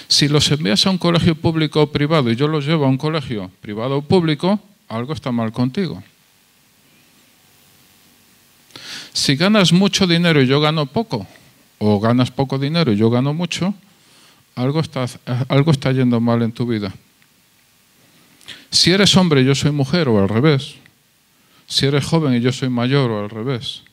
Si 0.07 0.29
los 0.29 0.49
envías 0.49 0.85
a 0.85 0.91
un 0.91 0.97
colegio 0.97 1.35
público 1.35 1.81
o 1.81 1.91
privado 1.91 2.31
y 2.31 2.37
yo 2.37 2.47
los 2.47 2.65
llevo 2.65 2.85
a 2.85 2.89
un 2.89 2.97
colegio 2.97 3.51
privado 3.59 3.97
o 3.97 4.01
público, 4.01 4.61
algo 4.87 5.11
está 5.11 5.33
mal 5.33 5.51
contigo. 5.51 6.01
Si 9.13 9.35
ganas 9.35 9.73
mucho 9.73 10.07
dinero 10.07 10.41
y 10.41 10.47
yo 10.47 10.61
gano 10.61 10.85
poco, 10.85 11.27
o 11.79 11.99
ganas 11.99 12.31
poco 12.31 12.59
dinero 12.59 12.93
y 12.93 12.95
yo 12.95 13.09
gano 13.09 13.33
mucho, 13.33 13.73
algo 14.55 14.79
está, 14.79 15.05
algo 15.47 15.71
está 15.71 15.91
yendo 15.91 16.19
mal 16.19 16.41
en 16.41 16.51
tu 16.51 16.65
vida. 16.65 16.93
Si 18.69 18.91
eres 18.91 19.15
hombre 19.17 19.41
y 19.41 19.45
yo 19.45 19.55
soy 19.55 19.71
mujer 19.71 20.07
o 20.07 20.21
al 20.21 20.29
revés. 20.29 20.75
Si 21.67 21.85
eres 21.85 22.05
joven 22.05 22.35
y 22.35 22.41
yo 22.41 22.51
soy 22.51 22.69
mayor 22.69 23.11
o 23.11 23.23
al 23.23 23.29
revés. 23.29 23.83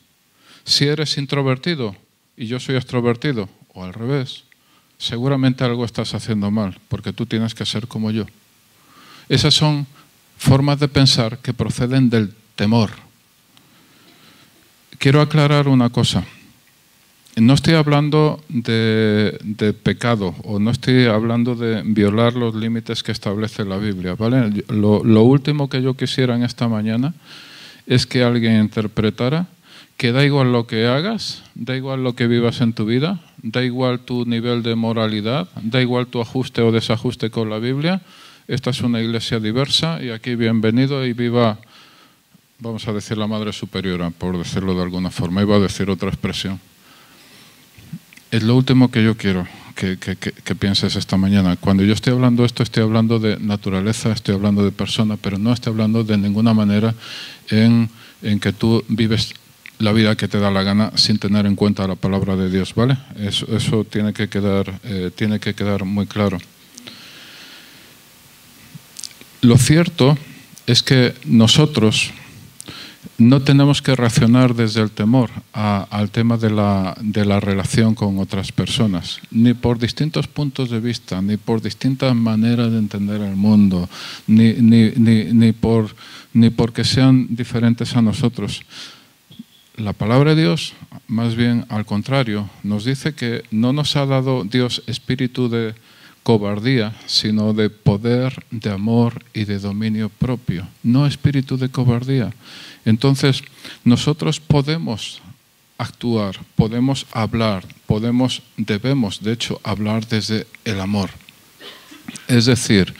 Si 0.63 0.85
eres 0.85 1.17
introvertido 1.17 1.95
y 2.37 2.47
yo 2.47 2.59
soy 2.59 2.75
extrovertido 2.75 3.49
o 3.73 3.83
al 3.83 3.93
revés. 3.93 4.43
Seguramente 4.97 5.63
algo 5.63 5.85
estás 5.85 6.13
haciendo 6.13 6.51
mal 6.51 6.77
porque 6.89 7.13
tú 7.13 7.25
tienes 7.25 7.55
que 7.55 7.65
ser 7.65 7.87
como 7.87 8.11
yo. 8.11 8.25
Esas 9.29 9.53
son 9.53 9.87
formas 10.37 10.79
de 10.79 10.87
pensar 10.87 11.39
que 11.39 11.53
proceden 11.53 12.09
del 12.09 12.33
temor. 12.55 13.08
Quiero 14.99 15.21
aclarar 15.21 15.67
una 15.67 15.89
cosa 15.89 16.23
no 17.39 17.53
estoy 17.53 17.75
hablando 17.75 18.41
de, 18.49 19.73
pecado 19.83 20.35
o 20.43 20.59
no 20.59 20.71
estoy 20.71 21.05
hablando 21.05 21.55
de 21.55 21.83
violar 21.85 22.33
los 22.33 22.55
límites 22.55 23.03
que 23.03 23.11
establece 23.11 23.65
la 23.65 23.77
Biblia. 23.77 24.15
¿vale? 24.15 24.63
Lo, 24.67 25.03
lo, 25.03 25.23
último 25.23 25.69
que 25.69 25.81
yo 25.81 25.93
quisiera 25.93 26.35
en 26.35 26.43
esta 26.43 26.67
mañana 26.67 27.13
es 27.87 28.05
que 28.05 28.23
alguien 28.23 28.59
interpretara 28.59 29.47
que 29.97 30.11
da 30.11 30.23
igual 30.23 30.51
lo 30.51 30.65
que 30.65 30.85
hagas, 30.85 31.43
da 31.55 31.75
igual 31.75 32.03
lo 32.03 32.15
que 32.15 32.27
vivas 32.27 32.61
en 32.61 32.73
tu 32.73 32.85
vida, 32.85 33.19
da 33.41 33.63
igual 33.63 33.99
tu 33.99 34.25
nivel 34.25 34.63
de 34.63 34.75
moralidad, 34.75 35.49
da 35.61 35.81
igual 35.81 36.07
tu 36.07 36.21
ajuste 36.21 36.61
o 36.61 36.71
desajuste 36.71 37.29
con 37.29 37.49
la 37.49 37.59
Biblia. 37.59 38.01
Esta 38.47 38.69
es 38.69 38.81
una 38.81 39.01
iglesia 39.01 39.39
diversa 39.39 40.01
y 40.01 40.09
aquí 40.09 40.35
bienvenido 40.35 41.05
y 41.05 41.13
viva, 41.13 41.59
vamos 42.59 42.87
a 42.87 42.93
decir, 42.93 43.17
la 43.17 43.27
Madre 43.27 43.53
Superiora, 43.53 44.09
por 44.09 44.37
decirlo 44.37 44.75
de 44.75 44.83
alguna 44.83 45.11
forma. 45.11 45.41
Iba 45.41 45.55
a 45.55 45.59
decir 45.59 45.89
otra 45.89 46.09
expresión. 46.09 46.59
Es 48.31 48.43
lo 48.43 48.55
último 48.55 48.91
que 48.91 49.03
yo 49.03 49.17
quiero 49.17 49.47
que, 49.75 50.55
pienses 50.55 50.95
esta 50.95 51.17
mañana. 51.17 51.55
Cuando 51.55 51.83
yo 51.83 51.93
estoy 51.93 52.13
hablando 52.13 52.43
esto, 52.43 52.63
estoy 52.63 52.83
hablando 52.83 53.17
de 53.19 53.39
naturaleza, 53.39 54.11
estoy 54.11 54.35
hablando 54.35 54.63
de 54.63 54.71
persona, 54.71 55.17
pero 55.17 55.37
no 55.37 55.53
estoy 55.53 55.71
hablando 55.71 56.03
de 56.03 56.17
ninguna 56.17 56.53
manera 56.53 56.93
en, 57.49 57.89
que 58.41 58.51
tú 58.51 58.83
vives 58.89 59.33
la 59.79 59.93
vida 59.93 60.17
que 60.17 60.27
te 60.27 60.39
da 60.39 60.51
la 60.51 60.63
gana 60.63 60.91
sin 60.95 61.17
tener 61.17 61.45
en 61.45 61.55
cuenta 61.55 61.87
la 61.87 61.95
palabra 61.95 62.35
de 62.35 62.49
Dios, 62.49 62.75
¿vale? 62.75 62.97
Eso, 63.17 63.47
eso 63.55 63.85
tiene, 63.85 64.11
que 64.11 64.27
quedar, 64.27 64.79
eh, 64.83 65.11
tiene 65.15 65.39
que 65.39 65.53
quedar 65.53 65.85
muy 65.85 66.05
claro. 66.05 66.37
Lo 69.41 69.57
cierto 69.57 70.17
es 70.67 70.83
que 70.83 71.15
nosotros 71.23 72.11
no 73.17 73.41
tenemos 73.41 73.81
que 73.81 73.95
reaccionar 73.95 74.55
desde 74.55 74.81
el 74.81 74.91
temor 74.91 75.29
al 75.53 76.09
tema 76.11 76.37
de 76.37 76.49
la, 76.49 76.97
de 77.01 77.25
la, 77.25 77.39
relación 77.39 77.95
con 77.95 78.17
otras 78.19 78.51
personas, 78.51 79.19
ni 79.31 79.53
por 79.53 79.79
distintos 79.79 80.27
puntos 80.27 80.69
de 80.69 80.79
vista, 80.79 81.21
ni 81.21 81.37
por 81.37 81.61
distintas 81.61 82.15
maneras 82.15 82.71
de 82.71 82.77
entender 82.77 83.21
el 83.21 83.35
mundo, 83.35 83.89
ni, 84.27 84.53
ni, 84.53 84.91
ni, 84.91 85.25
ni 85.25 85.51
por, 85.51 85.95
ni 86.33 86.49
porque 86.49 86.83
sean 86.83 87.27
diferentes 87.35 87.95
a 87.95 88.01
nosotros. 88.01 88.63
La 89.75 89.93
palabra 89.93 90.35
de 90.35 90.41
Dios, 90.41 90.73
más 91.07 91.35
bien 91.35 91.65
al 91.69 91.85
contrario, 91.85 92.49
nos 92.63 92.83
dice 92.83 93.13
que 93.13 93.43
no 93.51 93.71
nos 93.71 93.95
ha 93.95 94.05
dado 94.05 94.43
Dios 94.43 94.83
espíritu 94.87 95.49
de 95.49 95.73
cobardía, 96.29 96.93
sino 97.07 97.53
de 97.53 97.71
poder, 97.71 98.45
de 98.51 98.69
amor 98.69 99.25
y 99.33 99.45
de 99.45 99.57
dominio 99.57 100.09
propio, 100.09 100.67
no 100.83 101.07
espíritu 101.07 101.57
de 101.57 101.69
cobardía. 101.69 102.31
Entonces, 102.85 103.41
nosotros 103.83 104.39
podemos 104.39 105.23
actuar, 105.79 106.39
podemos 106.55 107.07
hablar, 107.13 107.65
podemos, 107.87 108.43
debemos, 108.57 109.23
de 109.23 109.31
hecho, 109.31 109.59
hablar 109.63 110.07
desde 110.07 110.45
el 110.65 110.79
amor. 110.81 111.09
Es 112.27 112.45
decir, 112.45 112.93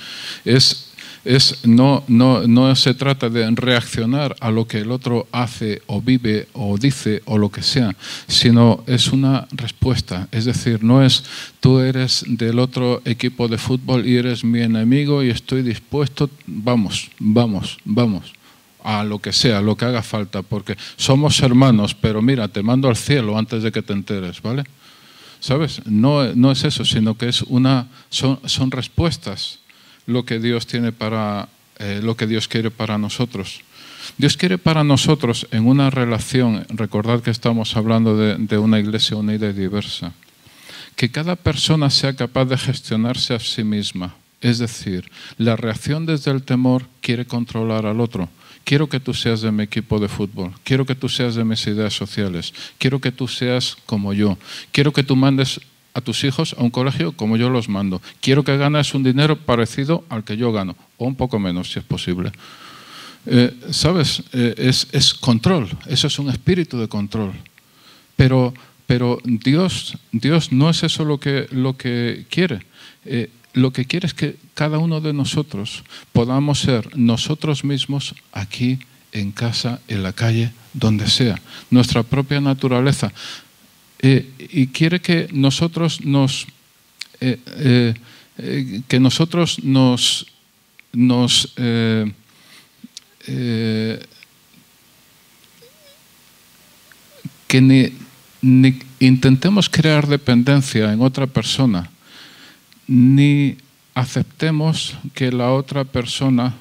es 0.44 0.89
es, 1.26 1.66
no, 1.66 2.04
no, 2.08 2.48
no, 2.48 2.76
se 2.76 2.94
trata 2.94 3.30
de 3.30 3.50
reaccionar 3.52 4.36
a 4.40 4.52
lo 4.52 4.68
que 4.68 4.80
el 4.80 4.92
otro 4.92 5.28
hace 5.32 5.82
o 5.88 6.02
vive 6.02 6.48
o 6.54 6.78
dice 6.78 7.22
o 7.26 7.38
lo 7.38 7.50
que 7.50 7.62
sea, 7.62 7.96
sino 8.28 8.84
es 8.88 9.12
una 9.12 9.48
respuesta. 9.52 10.28
Es 10.32 10.46
decir, 10.46 10.84
no 10.84 11.04
es 11.04 11.24
tú 11.60 11.80
eres 11.80 12.24
del 12.28 12.60
otro 12.60 13.02
equipo 13.06 13.48
de 13.48 13.58
fútbol 13.58 14.06
y 14.08 14.18
eres 14.18 14.44
mi 14.44 14.62
enemigo 14.62 15.24
y 15.24 15.30
estoy 15.30 15.62
dispuesto, 15.62 16.30
vamos, 16.46 17.10
vamos, 17.20 17.78
vamos 17.84 18.34
a 18.84 19.04
lo 19.04 19.20
que 19.20 19.34
sea, 19.34 19.62
lo 19.62 19.76
que 19.76 19.86
haga 19.86 20.02
falta, 20.02 20.42
porque 20.42 20.78
somos 20.96 21.40
hermanos, 21.42 21.94
pero 21.94 22.22
mira, 22.22 22.48
te 22.48 22.64
mando 22.64 22.88
al 22.88 22.96
cielo 22.96 23.38
antes 23.38 23.62
de 23.62 23.72
que 23.72 23.82
te 23.82 23.92
enteres, 23.94 24.42
¿vale? 24.42 24.64
¿Sabes? 25.42 25.82
No, 25.86 26.34
no 26.34 26.52
es 26.52 26.64
eso, 26.64 26.86
sino 26.86 27.18
que 27.18 27.28
es 27.28 27.42
una, 27.44 27.88
son, 28.10 28.40
son 28.46 28.72
respuestas 28.72 29.60
lo 30.06 30.26
que 30.26 30.40
Dios 30.40 30.68
tiene 30.68 30.92
para, 30.92 31.50
eh, 31.78 32.00
lo 32.04 32.16
que 32.16 32.28
Dios 32.28 32.48
quiere 32.48 32.72
para 32.72 32.98
nosotros. 32.98 33.62
Dios 34.18 34.38
quiere 34.38 34.58
para 34.58 34.84
nosotros 34.84 35.48
en 35.52 35.68
una 35.68 35.90
relación, 35.90 36.66
recordad 36.70 37.22
que 37.22 37.32
estamos 37.32 37.76
hablando 37.76 38.18
de, 38.18 38.36
de 38.38 38.58
una 38.58 38.80
iglesia 38.80 39.18
unida 39.18 39.50
y 39.50 39.54
diversa, 39.54 40.14
que 40.96 41.12
cada 41.12 41.36
persona 41.36 41.90
sea 41.90 42.16
capaz 42.16 42.46
de 42.46 42.58
gestionarse 42.58 43.34
a 43.34 43.40
sí 43.40 43.64
misma. 43.64 44.16
Es 44.42 44.58
decir, 44.58 45.12
la 45.38 45.56
reacción 45.56 46.06
desde 46.06 46.32
el 46.32 46.44
temor 46.44 46.86
quiere 47.02 47.26
controlar 47.26 47.86
al 47.86 48.00
otro, 48.00 48.30
quiero 48.64 48.88
que 48.88 49.00
tú 49.00 49.14
seas 49.14 49.42
de 49.42 49.52
mi 49.52 49.64
equipo 49.64 50.00
de 50.00 50.08
fútbol, 50.08 50.54
quiero 50.64 50.86
que 50.86 50.96
tú 50.96 51.10
seas 51.10 51.36
de 51.36 51.44
mis 51.44 51.66
ideas 51.68 51.94
sociales, 51.94 52.54
quiero 52.78 53.00
que 53.00 53.12
tú 53.12 53.28
seas 53.28 53.76
como 53.86 54.14
yo, 54.14 54.38
quiero 54.72 54.94
que 54.94 55.04
tú 55.04 55.16
mandes 55.16 55.60
a 55.94 56.02
tus 56.02 56.24
hijos 56.24 56.56
a 56.58 56.64
un 56.64 56.70
colegio 56.70 57.12
como 57.14 57.38
yo 57.38 57.50
los 57.50 57.70
mando, 57.70 58.02
quiero 58.22 58.44
que 58.44 58.58
ganes 58.58 58.94
un 58.94 59.04
dinero 59.04 59.38
parecido 59.38 60.04
al 60.10 60.24
que 60.24 60.38
yo 60.38 60.52
gano, 60.52 60.76
o 60.98 61.06
un 61.06 61.16
poco 61.16 61.40
menos 61.40 61.72
si 61.72 61.80
es 61.80 61.86
posible. 61.86 62.32
Eh, 63.26 63.54
¿Sabes? 63.72 64.24
Eh, 64.34 64.56
es, 64.58 65.14
control, 65.14 65.70
eso 65.88 66.08
es 66.08 66.20
un 66.20 66.30
espíritu 66.30 66.80
de 66.80 66.88
control. 66.88 67.34
Pero, 68.16 68.54
pero 68.86 69.20
Dios, 69.24 69.98
Dios 70.12 70.52
no 70.52 70.70
es 70.70 70.84
eso 70.84 71.06
lo 71.06 71.20
que, 71.20 71.48
lo 71.52 71.78
que 71.78 72.26
quiere. 72.30 72.66
Eh, 73.06 73.30
lo 73.54 73.72
que 73.72 73.86
quiere 73.86 74.08
es 74.08 74.14
que 74.14 74.38
cada 74.54 74.78
uno 74.78 75.02
de 75.02 75.14
nosotros 75.14 75.84
podamos 76.14 76.60
ser 76.60 76.98
nosotros 76.98 77.64
mismos 77.64 78.16
aquí 78.32 78.80
en 79.12 79.32
casa, 79.32 79.80
en 79.88 80.04
la 80.04 80.14
calle, 80.14 80.52
donde 80.74 81.08
sea, 81.08 81.42
nuestra 81.72 82.04
propia 82.04 82.42
naturaleza. 82.42 83.12
Y 84.02 84.68
quiere 84.68 85.02
que 85.02 85.28
nosotros 85.32 86.06
nos, 86.06 86.48
que 87.20 89.00
nosotros 89.00 89.64
nos, 89.64 90.26
nos 90.94 91.54
eh, 91.58 92.12
que 97.48 97.62
ni, 97.62 97.94
intentemos 99.00 99.70
crear 99.70 100.08
dependencia 100.08 100.94
en 100.94 101.02
otra 101.02 101.28
persona, 101.28 101.90
ni 102.88 103.58
aceptemos 103.96 104.96
que 105.14 105.32
la 105.32 105.52
otra 105.52 105.84
persona 105.84 106.56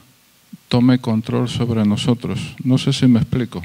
tome 0.69 0.99
control 0.99 1.49
sobre 1.49 1.85
nosotros. 1.85 2.41
No 2.65 2.79
sé 2.79 2.93
si 2.93 3.07
me 3.07 3.21
explico. 3.21 3.63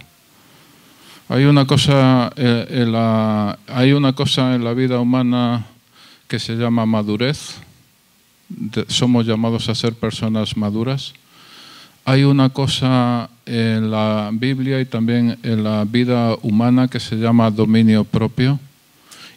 Hay 1.33 1.45
una 1.45 1.65
cosa, 1.65 2.31
eh, 2.35 3.55
hay 3.65 3.93
una 3.93 4.13
cosa 4.13 4.53
en 4.53 4.63
la 4.63 4.75
vida 4.75 4.99
humana 4.99 5.65
que 6.27 6.37
se 6.37 6.53
llama 6.53 6.85
madurez. 6.85 7.55
somos 8.87 9.25
llamados 9.25 9.67
a 9.67 9.73
ser 9.73 9.95
personas 9.95 10.55
maduras. 10.55 11.13
Hay 12.05 12.23
una 12.23 12.49
cosa 12.49 13.31
en 13.47 13.89
la 13.89 14.29
Biblia 14.31 14.79
y 14.79 14.85
también 14.85 15.39
en 15.41 15.63
la 15.63 15.85
vida 15.85 16.35
humana 16.43 16.87
que 16.87 16.99
se 16.99 17.15
llama 17.15 17.49
dominio 17.49 18.03
propio 18.03 18.59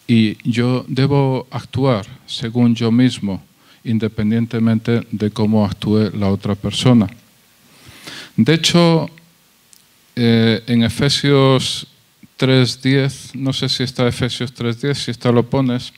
y 0.07 0.37
yo 0.47 0.85
debo 0.89 1.47
actuar 1.51 2.05
según 2.27 2.75
yo 2.75 2.93
mismo, 2.93 3.43
independientemente 3.85 5.07
de 5.11 5.31
cómo 5.31 5.65
actúe 5.65 6.11
la 6.13 6.29
otra 6.29 6.55
persona. 6.57 7.09
De 8.37 8.53
hecho, 8.53 9.09
eh, 10.17 10.63
en 10.67 10.83
Efesios 10.83 11.87
3.10, 12.39 13.35
no 13.35 13.53
sé 13.53 13.69
si 13.69 13.83
está 13.83 14.09
Efesios 14.09 14.55
3.10, 14.55 14.95
si 14.95 15.11
está 15.11 15.31
lo 15.31 15.49
pones, 15.49 15.93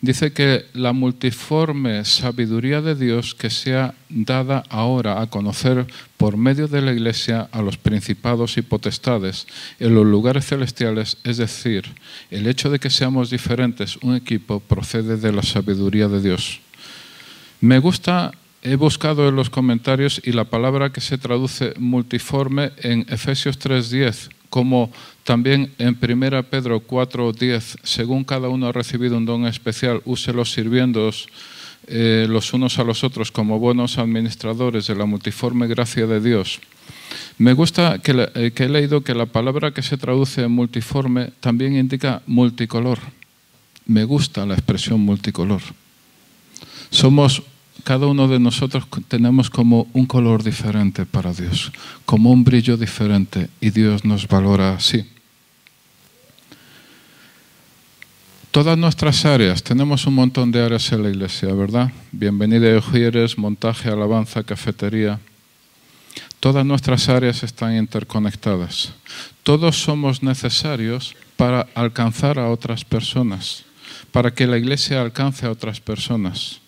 dice 0.00 0.32
que 0.32 0.66
la 0.74 0.92
multiforme 0.92 2.04
sabiduría 2.04 2.80
de 2.80 2.94
Dios 2.94 3.34
que 3.34 3.50
sea 3.50 3.94
dada 4.08 4.62
ahora 4.68 5.20
a 5.20 5.26
conocer 5.26 5.86
por 6.16 6.36
medio 6.36 6.68
de 6.68 6.82
la 6.82 6.92
Iglesia 6.92 7.48
a 7.50 7.62
los 7.62 7.76
principados 7.76 8.56
y 8.58 8.62
potestades 8.62 9.46
en 9.80 9.94
los 9.94 10.06
lugares 10.06 10.46
celestiales, 10.46 11.16
es 11.24 11.36
decir, 11.36 11.84
el 12.30 12.46
hecho 12.46 12.70
de 12.70 12.78
que 12.78 12.90
seamos 12.90 13.30
diferentes, 13.30 13.96
un 13.98 14.14
equipo, 14.14 14.60
procede 14.60 15.16
de 15.16 15.32
la 15.32 15.42
sabiduría 15.42 16.08
de 16.08 16.22
Dios. 16.22 16.60
Me 17.60 17.80
gusta, 17.80 18.32
he 18.62 18.76
buscado 18.76 19.28
en 19.28 19.36
los 19.36 19.50
comentarios 19.50 20.20
y 20.24 20.32
la 20.32 20.44
palabra 20.44 20.90
que 20.90 21.00
se 21.00 21.18
traduce 21.18 21.74
multiforme 21.78 22.72
en 22.78 23.06
Efesios 23.08 23.58
3.10 23.58 24.30
como 24.50 24.90
también 25.24 25.72
en 25.78 25.96
1 26.00 26.42
Pedro 26.44 26.80
4:10, 26.80 27.78
según 27.82 28.24
cada 28.24 28.48
uno 28.48 28.66
ha 28.66 28.72
recibido 28.72 29.16
un 29.16 29.26
don 29.26 29.46
especial, 29.46 30.00
úselos 30.04 30.52
sirviendo 30.52 31.10
eh, 31.86 32.26
los 32.28 32.52
unos 32.52 32.78
a 32.78 32.84
los 32.84 33.04
otros 33.04 33.30
como 33.30 33.58
buenos 33.58 33.98
administradores 33.98 34.86
de 34.86 34.94
la 34.94 35.06
multiforme 35.06 35.66
gracia 35.66 36.06
de 36.06 36.20
Dios. 36.20 36.60
Me 37.38 37.52
gusta 37.52 37.98
que, 37.98 38.28
eh, 38.34 38.52
que 38.54 38.64
he 38.64 38.68
leído 38.68 39.02
que 39.02 39.14
la 39.14 39.26
palabra 39.26 39.72
que 39.72 39.82
se 39.82 39.96
traduce 39.96 40.42
en 40.42 40.52
multiforme 40.52 41.30
también 41.40 41.76
indica 41.76 42.22
multicolor. 42.26 42.98
Me 43.86 44.04
gusta 44.04 44.44
la 44.44 44.54
expresión 44.54 45.00
multicolor. 45.00 45.62
Somos 46.90 47.42
cada 47.84 48.06
uno 48.06 48.28
de 48.28 48.38
nosotros 48.38 48.84
tenemos 49.08 49.50
como 49.50 49.88
un 49.92 50.06
color 50.06 50.42
diferente 50.42 51.06
para 51.06 51.32
Dios, 51.32 51.72
como 52.04 52.30
un 52.30 52.44
brillo 52.44 52.76
diferente 52.76 53.48
y 53.60 53.70
Dios 53.70 54.04
nos 54.04 54.26
valora 54.26 54.74
así. 54.74 55.06
Todas 58.50 58.78
nuestras 58.78 59.24
áreas, 59.24 59.62
tenemos 59.62 60.06
un 60.06 60.14
montón 60.14 60.50
de 60.50 60.62
áreas 60.62 60.90
en 60.92 61.02
la 61.02 61.10
iglesia, 61.10 61.52
¿verdad? 61.52 61.92
Bienvenida 62.12 62.74
a 62.74 62.78
Ujieres, 62.78 63.36
montaje, 63.36 63.88
alabanza, 63.88 64.42
cafetería. 64.42 65.20
Todas 66.40 66.64
nuestras 66.64 67.08
áreas 67.08 67.42
están 67.42 67.76
interconectadas. 67.76 68.94
Todos 69.42 69.82
somos 69.82 70.22
necesarios 70.22 71.14
para 71.36 71.68
alcanzar 71.74 72.38
a 72.38 72.48
otras 72.48 72.84
personas, 72.84 73.64
para 74.12 74.32
que 74.32 74.46
la 74.46 74.58
iglesia 74.58 75.02
alcance 75.02 75.46
a 75.46 75.50
otras 75.50 75.80
personas. 75.80 76.60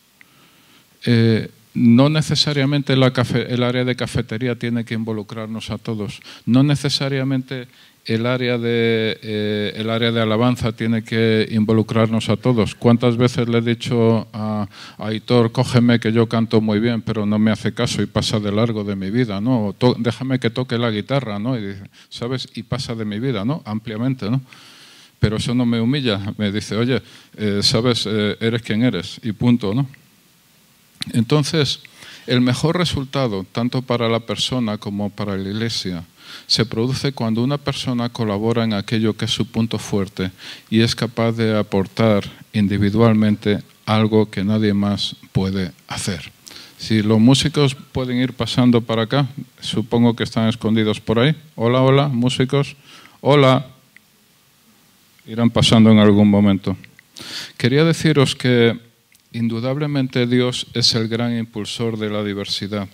Eh, 1.04 1.50
no 1.72 2.08
necesariamente 2.08 2.94
el 2.94 3.62
área 3.62 3.84
de 3.84 3.96
cafetería 3.96 4.56
tiene 4.56 4.84
que 4.84 4.94
involucrarnos 4.94 5.70
a 5.70 5.78
todos. 5.78 6.20
No 6.44 6.62
necesariamente 6.62 7.68
el 8.06 8.26
área 8.26 8.58
de, 8.58 9.18
eh, 9.22 9.72
el 9.76 9.88
área 9.88 10.10
de 10.10 10.20
alabanza 10.20 10.72
tiene 10.72 11.04
que 11.04 11.46
involucrarnos 11.50 12.28
a 12.28 12.36
todos. 12.36 12.74
¿Cuántas 12.74 13.16
veces 13.16 13.48
le 13.48 13.58
he 13.58 13.60
dicho 13.60 14.26
a, 14.32 14.66
a 14.98 15.06
Aitor, 15.06 15.52
cógeme 15.52 16.00
que 16.00 16.12
yo 16.12 16.28
canto 16.28 16.60
muy 16.60 16.80
bien, 16.80 17.02
pero 17.02 17.24
no 17.24 17.38
me 17.38 17.52
hace 17.52 17.72
caso 17.72 18.02
y 18.02 18.06
pasa 18.06 18.40
de 18.40 18.50
largo 18.50 18.82
de 18.82 18.96
mi 18.96 19.10
vida, 19.10 19.40
¿no? 19.40 19.74
déjame 19.98 20.40
que 20.40 20.50
toque 20.50 20.76
la 20.76 20.90
guitarra, 20.90 21.38
¿no? 21.38 21.58
Y 21.58 21.76
¿sabes? 22.08 22.48
Y 22.54 22.64
pasa 22.64 22.94
de 22.94 23.04
mi 23.04 23.20
vida, 23.20 23.44
¿no? 23.44 23.62
Ampliamente, 23.64 24.28
¿no? 24.28 24.40
Pero 25.20 25.36
eso 25.36 25.54
no 25.54 25.66
me 25.66 25.80
humilla. 25.80 26.20
Me 26.38 26.50
dice, 26.50 26.76
oye, 26.76 27.02
eh, 27.36 27.60
¿sabes? 27.62 28.06
eres 28.06 28.62
quien 28.62 28.82
eres 28.82 29.20
y 29.22 29.32
punto, 29.32 29.74
¿no? 29.74 29.86
Entonces, 31.12 31.80
el 32.26 32.40
mejor 32.40 32.76
resultado, 32.78 33.44
tanto 33.50 33.82
para 33.82 34.08
la 34.08 34.20
persona 34.20 34.78
como 34.78 35.10
para 35.10 35.36
la 35.36 35.48
iglesia, 35.48 36.04
se 36.46 36.64
produce 36.64 37.12
cuando 37.12 37.42
una 37.42 37.58
persona 37.58 38.08
colabora 38.08 38.64
en 38.64 38.74
aquello 38.74 39.16
que 39.16 39.24
es 39.24 39.30
su 39.30 39.46
punto 39.46 39.78
fuerte 39.78 40.30
y 40.68 40.80
es 40.80 40.94
capaz 40.94 41.32
de 41.32 41.58
aportar 41.58 42.30
individualmente 42.52 43.62
algo 43.86 44.30
que 44.30 44.44
nadie 44.44 44.74
más 44.74 45.16
puede 45.32 45.72
hacer. 45.88 46.30
Si 46.78 47.02
los 47.02 47.18
músicos 47.18 47.74
pueden 47.74 48.18
ir 48.18 48.32
pasando 48.32 48.80
para 48.80 49.02
acá, 49.02 49.28
supongo 49.60 50.14
que 50.14 50.24
están 50.24 50.48
escondidos 50.48 51.00
por 51.00 51.18
ahí. 51.18 51.34
Hola, 51.56 51.82
hola, 51.82 52.08
músicos. 52.08 52.76
Hola. 53.20 53.66
Irán 55.26 55.50
pasando 55.50 55.90
en 55.90 55.98
algún 55.98 56.28
momento. 56.28 56.76
Quería 57.58 57.84
deciros 57.84 58.34
que 58.34 58.89
Indudablemente 59.32 60.26
Dios 60.26 60.66
es 60.74 60.94
el 60.96 61.06
gran 61.06 61.36
impulsor 61.38 61.96
de 61.98 62.10
la 62.10 62.24
diversidad. 62.24 62.88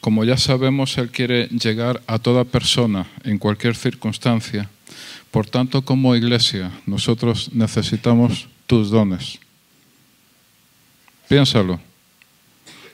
Como 0.00 0.22
ya 0.24 0.36
sabemos, 0.36 0.98
Él 0.98 1.10
quiere 1.10 1.48
llegar 1.48 2.02
a 2.06 2.18
toda 2.18 2.44
persona 2.44 3.06
en 3.24 3.38
cualquier 3.38 3.74
circunstancia. 3.74 4.68
Por 5.30 5.46
tanto, 5.46 5.82
como 5.82 6.14
iglesia, 6.14 6.70
nosotros 6.84 7.50
necesitamos 7.54 8.48
tus 8.66 8.90
dones. 8.90 9.38
Piénsalo. 11.26 11.80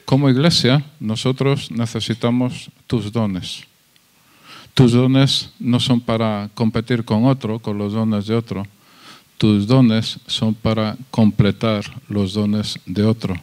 Como 0.04 0.30
iglesia, 0.30 0.84
nosotros 1.00 1.70
necesitamos 1.70 2.70
tus 2.86 3.10
dones. 3.10 3.64
Tus 4.72 4.92
dones 4.92 5.50
no 5.58 5.80
son 5.80 6.00
para 6.00 6.48
competir 6.54 7.04
con 7.04 7.24
otro, 7.24 7.58
con 7.58 7.76
los 7.76 7.92
dones 7.92 8.26
de 8.26 8.36
otro 8.36 8.66
tus 9.42 9.66
dones 9.66 10.20
son 10.28 10.54
para 10.54 10.96
completar 11.10 11.82
los 12.08 12.32
dones 12.32 12.78
de 12.86 13.02
otro. 13.02 13.34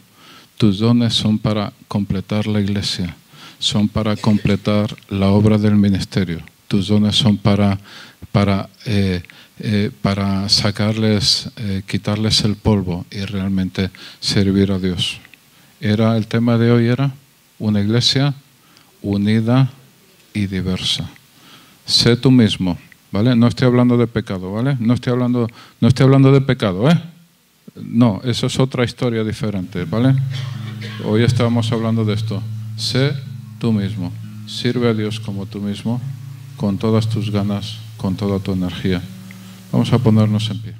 Tus 0.56 0.78
dones 0.78 1.12
son 1.12 1.38
para 1.38 1.74
completar 1.88 2.46
la 2.46 2.58
iglesia, 2.58 3.14
son 3.58 3.86
para 3.86 4.16
completar 4.16 4.96
la 5.10 5.28
obra 5.28 5.58
del 5.58 5.76
ministerio. 5.76 6.40
Tus 6.68 6.88
dones 6.88 7.16
son 7.16 7.36
para, 7.36 7.78
para, 8.32 8.70
eh, 8.86 9.22
eh, 9.58 9.90
para 10.00 10.48
sacarles, 10.48 11.50
eh, 11.56 11.82
quitarles 11.86 12.44
el 12.44 12.56
polvo 12.56 13.04
y 13.10 13.20
realmente 13.26 13.90
servir 14.20 14.72
a 14.72 14.78
Dios. 14.78 15.18
Era 15.82 16.16
el 16.16 16.26
tema 16.26 16.56
de 16.56 16.70
hoy 16.70 16.86
era 16.86 17.12
una 17.58 17.82
iglesia 17.82 18.32
unida 19.02 19.70
y 20.32 20.46
diversa. 20.46 21.10
Sé 21.84 22.16
tú 22.16 22.30
mismo 22.30 22.78
¿vale? 23.12 23.36
No 23.36 23.46
estoy 23.46 23.66
hablando 23.66 23.96
de 23.96 24.06
pecado, 24.06 24.52
¿vale? 24.52 24.76
No 24.80 24.94
estoy 24.94 25.12
hablando, 25.12 25.48
no 25.80 25.88
estoy 25.88 26.04
hablando 26.04 26.32
de 26.32 26.40
pecado, 26.40 26.90
¿eh? 26.90 27.00
No, 27.76 28.20
eso 28.24 28.46
es 28.46 28.58
otra 28.58 28.84
historia 28.84 29.24
diferente, 29.24 29.84
¿vale? 29.84 30.14
Hoy 31.04 31.22
estábamos 31.22 31.70
hablando 31.72 32.04
de 32.04 32.14
esto. 32.14 32.42
Sé 32.76 33.14
tú 33.58 33.72
mismo. 33.72 34.12
sirve 34.46 34.88
a 34.88 34.94
Dios 34.94 35.20
como 35.20 35.46
tú 35.46 35.60
mismo, 35.60 36.00
con 36.56 36.76
todas 36.76 37.08
tus 37.08 37.30
ganas, 37.30 37.78
con 37.96 38.16
toda 38.16 38.40
tu 38.40 38.52
energía. 38.52 39.00
Vamos 39.70 39.92
a 39.92 39.98
ponernos 39.98 40.50
en 40.50 40.60
pie. 40.60 40.79